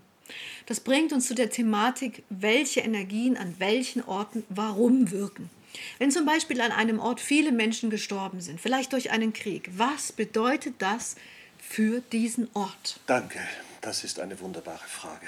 Das 0.67 0.81
bringt 0.81 1.13
uns 1.13 1.27
zu 1.27 1.35
der 1.35 1.51
Thematik, 1.51 2.25
welche 2.29 2.81
Energien 2.81 3.37
an 3.37 3.55
welchen 3.59 4.03
Orten 4.03 4.45
warum 4.49 5.11
wirken. 5.11 5.51
Wenn 5.99 6.11
zum 6.11 6.25
Beispiel 6.25 6.61
an 6.61 6.73
einem 6.73 6.99
Ort 6.99 7.21
viele 7.21 7.53
Menschen 7.53 7.91
gestorben 7.91 8.41
sind, 8.41 8.61
vielleicht 8.61 8.93
durch 8.93 9.11
einen 9.11 9.33
Krieg, 9.33 9.71
was 9.77 10.13
bedeutet 10.13 10.75
das 10.79 11.17
für 11.59 12.01
diesen 12.13 12.49
Ort? 12.55 13.01
Danke, 13.07 13.41
das 13.81 14.05
ist 14.05 14.21
eine 14.21 14.39
wunderbare 14.41 14.87
Frage. 14.87 15.27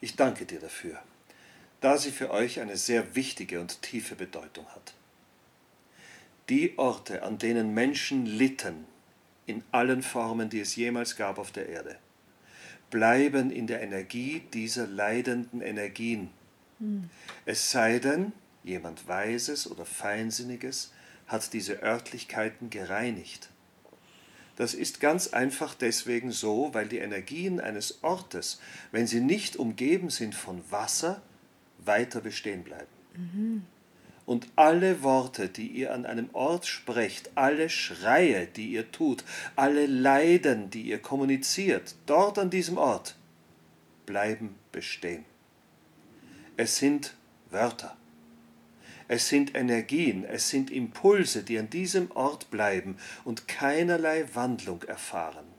Ich 0.00 0.16
danke 0.16 0.44
dir 0.44 0.60
dafür, 0.60 0.98
da 1.80 1.98
sie 1.98 2.10
für 2.10 2.30
euch 2.30 2.60
eine 2.60 2.76
sehr 2.76 3.14
wichtige 3.14 3.60
und 3.60 3.82
tiefe 3.82 4.14
Bedeutung 4.14 4.66
hat. 4.68 4.94
Die 6.48 6.78
Orte, 6.78 7.22
an 7.22 7.38
denen 7.38 7.74
Menschen 7.74 8.26
litten, 8.26 8.86
in 9.46 9.62
allen 9.72 10.02
Formen, 10.02 10.48
die 10.48 10.60
es 10.60 10.76
jemals 10.76 11.16
gab 11.16 11.38
auf 11.38 11.50
der 11.50 11.68
Erde, 11.68 11.96
bleiben 12.90 13.50
in 13.50 13.66
der 13.66 13.82
Energie 13.82 14.42
dieser 14.52 14.86
leidenden 14.86 15.60
Energien. 15.60 16.30
Hm. 16.78 17.10
Es 17.44 17.70
sei 17.70 17.98
denn, 17.98 18.32
jemand 18.62 19.06
Weises 19.08 19.70
oder 19.70 19.84
Feinsinniges 19.84 20.92
hat 21.26 21.52
diese 21.52 21.82
Örtlichkeiten 21.82 22.70
gereinigt. 22.70 23.50
Das 24.56 24.74
ist 24.74 25.00
ganz 25.00 25.28
einfach 25.28 25.74
deswegen 25.74 26.30
so, 26.30 26.72
weil 26.72 26.86
die 26.86 26.98
Energien 26.98 27.60
eines 27.60 28.02
Ortes, 28.02 28.60
wenn 28.92 29.06
sie 29.06 29.20
nicht 29.20 29.56
umgeben 29.56 30.10
sind 30.10 30.34
von 30.34 30.62
Wasser, 30.70 31.22
weiter 31.78 32.20
bestehen 32.20 32.62
bleiben. 32.62 32.86
Mhm. 33.16 33.66
Und 34.26 34.48
alle 34.56 35.02
Worte, 35.02 35.48
die 35.48 35.66
ihr 35.66 35.92
an 35.92 36.06
einem 36.06 36.30
Ort 36.32 36.66
sprecht, 36.66 37.32
alle 37.34 37.68
Schreie, 37.68 38.46
die 38.46 38.70
ihr 38.70 38.90
tut, 38.90 39.24
alle 39.54 39.86
Leiden, 39.86 40.70
die 40.70 40.82
ihr 40.82 40.98
kommuniziert, 40.98 41.94
dort 42.06 42.38
an 42.38 42.48
diesem 42.48 42.78
Ort, 42.78 43.16
bleiben 44.06 44.54
bestehen. 44.72 45.24
Es 46.56 46.78
sind 46.78 47.14
Wörter. 47.50 47.96
Es 49.06 49.28
sind 49.28 49.54
Energien, 49.54 50.24
es 50.24 50.48
sind 50.48 50.70
Impulse, 50.70 51.42
die 51.42 51.58
an 51.58 51.68
diesem 51.68 52.10
Ort 52.12 52.50
bleiben 52.50 52.96
und 53.24 53.46
keinerlei 53.48 54.24
Wandlung 54.34 54.82
erfahren. 54.84 55.53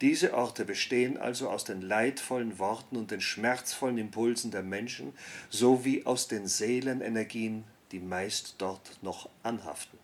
Diese 0.00 0.32
Orte 0.32 0.64
bestehen 0.64 1.18
also 1.18 1.50
aus 1.50 1.64
den 1.64 1.82
leidvollen 1.82 2.58
Worten 2.58 2.96
und 2.96 3.10
den 3.10 3.20
schmerzvollen 3.20 3.98
Impulsen 3.98 4.50
der 4.50 4.62
Menschen 4.62 5.12
sowie 5.50 6.04
aus 6.06 6.26
den 6.26 6.46
Seelenenergien, 6.46 7.64
die 7.92 7.98
meist 7.98 8.54
dort 8.58 8.98
noch 9.02 9.28
anhaften. 9.42 9.98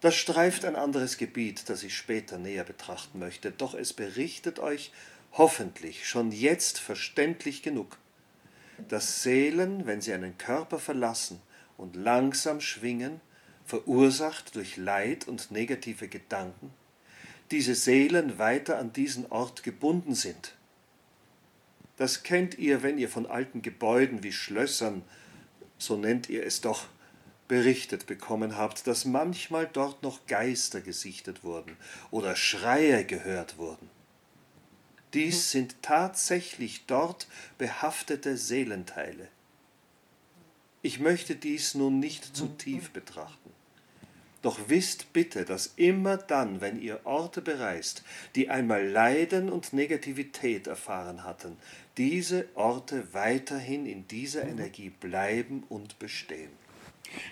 Das 0.00 0.16
streift 0.16 0.64
ein 0.64 0.74
anderes 0.74 1.16
Gebiet, 1.16 1.68
das 1.68 1.84
ich 1.84 1.96
später 1.96 2.36
näher 2.36 2.64
betrachten 2.64 3.20
möchte, 3.20 3.52
doch 3.52 3.74
es 3.74 3.92
berichtet 3.92 4.58
euch 4.58 4.92
hoffentlich 5.32 6.08
schon 6.08 6.32
jetzt 6.32 6.80
verständlich 6.80 7.62
genug, 7.62 7.98
dass 8.88 9.22
Seelen, 9.22 9.86
wenn 9.86 10.00
sie 10.00 10.12
einen 10.12 10.36
Körper 10.38 10.80
verlassen 10.80 11.40
und 11.76 11.94
langsam 11.94 12.60
schwingen, 12.60 13.20
verursacht 13.64 14.56
durch 14.56 14.76
Leid 14.76 15.28
und 15.28 15.52
negative 15.52 16.08
Gedanken, 16.08 16.72
diese 17.52 17.74
Seelen 17.74 18.38
weiter 18.38 18.78
an 18.78 18.92
diesen 18.92 19.30
Ort 19.30 19.62
gebunden 19.62 20.14
sind. 20.14 20.54
Das 21.96 22.22
kennt 22.22 22.58
ihr, 22.58 22.82
wenn 22.82 22.98
ihr 22.98 23.08
von 23.08 23.26
alten 23.26 23.62
Gebäuden 23.62 24.22
wie 24.22 24.32
Schlössern, 24.32 25.02
so 25.78 25.96
nennt 25.96 26.28
ihr 26.28 26.44
es 26.44 26.62
doch, 26.62 26.86
berichtet 27.48 28.06
bekommen 28.06 28.56
habt, 28.56 28.86
dass 28.86 29.04
manchmal 29.04 29.68
dort 29.70 30.02
noch 30.02 30.26
Geister 30.26 30.80
gesichtet 30.80 31.44
wurden 31.44 31.76
oder 32.10 32.34
Schreie 32.34 33.04
gehört 33.04 33.58
wurden. 33.58 33.90
Dies 35.12 35.50
sind 35.50 35.82
tatsächlich 35.82 36.86
dort 36.86 37.26
behaftete 37.58 38.38
Seelenteile. 38.38 39.28
Ich 40.80 40.98
möchte 40.98 41.36
dies 41.36 41.74
nun 41.74 42.00
nicht 42.00 42.34
zu 42.34 42.46
tief 42.46 42.90
betrachten. 42.90 43.50
Doch 44.42 44.58
wisst 44.66 45.12
bitte, 45.12 45.44
dass 45.44 45.72
immer 45.76 46.16
dann, 46.16 46.60
wenn 46.60 46.80
ihr 46.80 47.00
Orte 47.04 47.40
bereist, 47.40 48.02
die 48.34 48.50
einmal 48.50 48.86
Leiden 48.86 49.48
und 49.48 49.72
Negativität 49.72 50.66
erfahren 50.66 51.22
hatten, 51.22 51.56
diese 51.96 52.48
Orte 52.54 53.14
weiterhin 53.14 53.86
in 53.86 54.08
dieser 54.08 54.42
Energie 54.42 54.90
bleiben 54.90 55.62
und 55.68 55.98
bestehen. 56.00 56.50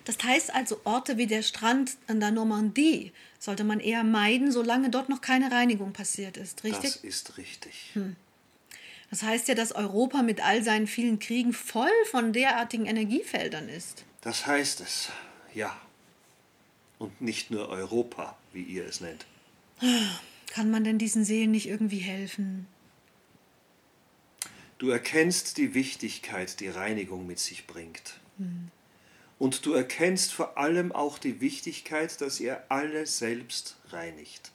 Das 0.04 0.22
heißt 0.22 0.54
also, 0.54 0.80
Orte 0.84 1.16
wie 1.16 1.26
der 1.26 1.42
Strand 1.42 1.96
an 2.06 2.20
der 2.20 2.30
Normandie 2.30 3.12
sollte 3.38 3.64
man 3.64 3.80
eher 3.80 4.04
meiden, 4.04 4.52
solange 4.52 4.90
dort 4.90 5.08
noch 5.08 5.20
keine 5.20 5.50
Reinigung 5.50 5.92
passiert 5.92 6.36
ist, 6.36 6.64
richtig? 6.64 6.94
Das 6.94 6.96
ist 6.96 7.38
richtig. 7.38 7.90
Hm. 7.94 8.14
Das 9.08 9.22
heißt 9.22 9.48
ja, 9.48 9.54
dass 9.54 9.72
Europa 9.72 10.22
mit 10.22 10.44
all 10.44 10.62
seinen 10.62 10.86
vielen 10.86 11.18
Kriegen 11.18 11.52
voll 11.52 11.90
von 12.10 12.32
derartigen 12.32 12.86
Energiefeldern 12.86 13.68
ist. 13.68 14.04
Das 14.20 14.46
heißt 14.46 14.80
es, 14.80 15.08
ja. 15.54 15.76
Und 17.00 17.22
nicht 17.22 17.50
nur 17.50 17.70
Europa, 17.70 18.36
wie 18.52 18.62
ihr 18.62 18.84
es 18.84 19.00
nennt. 19.00 19.24
Kann 20.50 20.70
man 20.70 20.84
denn 20.84 20.98
diesen 20.98 21.24
Seelen 21.24 21.50
nicht 21.50 21.66
irgendwie 21.66 21.98
helfen? 21.98 22.66
Du 24.76 24.90
erkennst 24.90 25.56
die 25.56 25.72
Wichtigkeit, 25.72 26.60
die 26.60 26.68
Reinigung 26.68 27.26
mit 27.26 27.38
sich 27.38 27.66
bringt. 27.66 28.20
Hm. 28.36 28.68
Und 29.38 29.64
du 29.64 29.72
erkennst 29.72 30.34
vor 30.34 30.58
allem 30.58 30.92
auch 30.92 31.18
die 31.18 31.40
Wichtigkeit, 31.40 32.20
dass 32.20 32.38
ihr 32.38 32.62
alle 32.70 33.06
selbst 33.06 33.78
reinigt. 33.88 34.52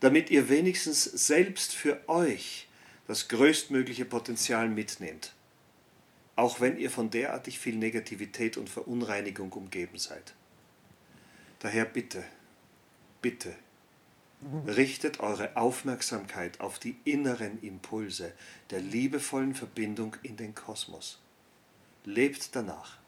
Damit 0.00 0.28
ihr 0.28 0.50
wenigstens 0.50 1.04
selbst 1.04 1.74
für 1.74 2.06
euch 2.10 2.68
das 3.06 3.28
größtmögliche 3.28 4.04
Potenzial 4.04 4.68
mitnehmt. 4.68 5.32
Auch 6.36 6.60
wenn 6.60 6.78
ihr 6.78 6.90
von 6.90 7.08
derartig 7.08 7.58
viel 7.58 7.76
Negativität 7.76 8.58
und 8.58 8.68
Verunreinigung 8.68 9.50
umgeben 9.54 9.96
seid. 9.96 10.34
Daher 11.60 11.84
bitte, 11.84 12.24
bitte, 13.20 13.54
richtet 14.66 15.20
eure 15.20 15.56
Aufmerksamkeit 15.56 16.60
auf 16.60 16.78
die 16.78 16.96
inneren 17.04 17.60
Impulse 17.62 18.32
der 18.70 18.80
liebevollen 18.80 19.54
Verbindung 19.54 20.16
in 20.22 20.36
den 20.36 20.54
Kosmos. 20.54 21.20
Lebt 22.04 22.54
danach 22.54 22.98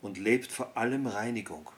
und 0.00 0.16
lebt 0.18 0.50
vor 0.50 0.76
allem 0.76 1.06
Reinigung. 1.06 1.70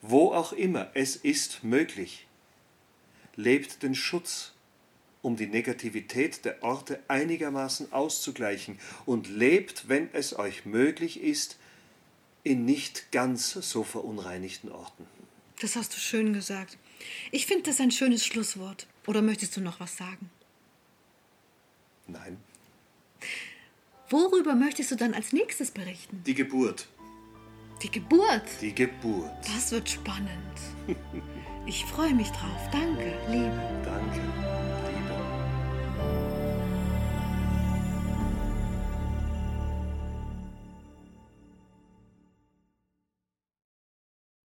Wo 0.00 0.32
auch 0.32 0.52
immer 0.52 0.90
es 0.94 1.14
ist 1.14 1.62
möglich, 1.62 2.26
lebt 3.36 3.84
den 3.84 3.94
Schutz, 3.94 4.52
um 5.22 5.36
die 5.36 5.46
Negativität 5.46 6.44
der 6.44 6.60
Orte 6.64 7.00
einigermaßen 7.06 7.92
auszugleichen 7.92 8.80
und 9.06 9.28
lebt, 9.28 9.88
wenn 9.88 10.12
es 10.12 10.36
euch 10.36 10.66
möglich 10.66 11.22
ist, 11.22 11.56
in 12.44 12.64
nicht 12.64 13.12
ganz 13.12 13.52
so 13.52 13.84
verunreinigten 13.84 14.70
Orten. 14.70 15.06
Das 15.60 15.76
hast 15.76 15.94
du 15.94 15.98
schön 15.98 16.32
gesagt. 16.32 16.76
Ich 17.30 17.46
finde 17.46 17.64
das 17.64 17.80
ein 17.80 17.90
schönes 17.90 18.26
Schlusswort. 18.26 18.86
Oder 19.06 19.22
möchtest 19.22 19.56
du 19.56 19.60
noch 19.60 19.80
was 19.80 19.96
sagen? 19.96 20.30
Nein. 22.06 22.36
Worüber 24.10 24.54
möchtest 24.54 24.90
du 24.90 24.96
dann 24.96 25.14
als 25.14 25.32
nächstes 25.32 25.70
berichten? 25.70 26.22
Die 26.26 26.34
Geburt. 26.34 26.86
Die 27.82 27.90
Geburt? 27.90 28.44
Die 28.60 28.74
Geburt. 28.74 29.30
Das 29.54 29.72
wird 29.72 29.88
spannend. 29.88 30.28
Ich 31.66 31.84
freue 31.84 32.14
mich 32.14 32.28
drauf. 32.28 32.68
Danke, 32.72 33.16
Liebe. 33.28 33.82
Danke. 33.84 34.61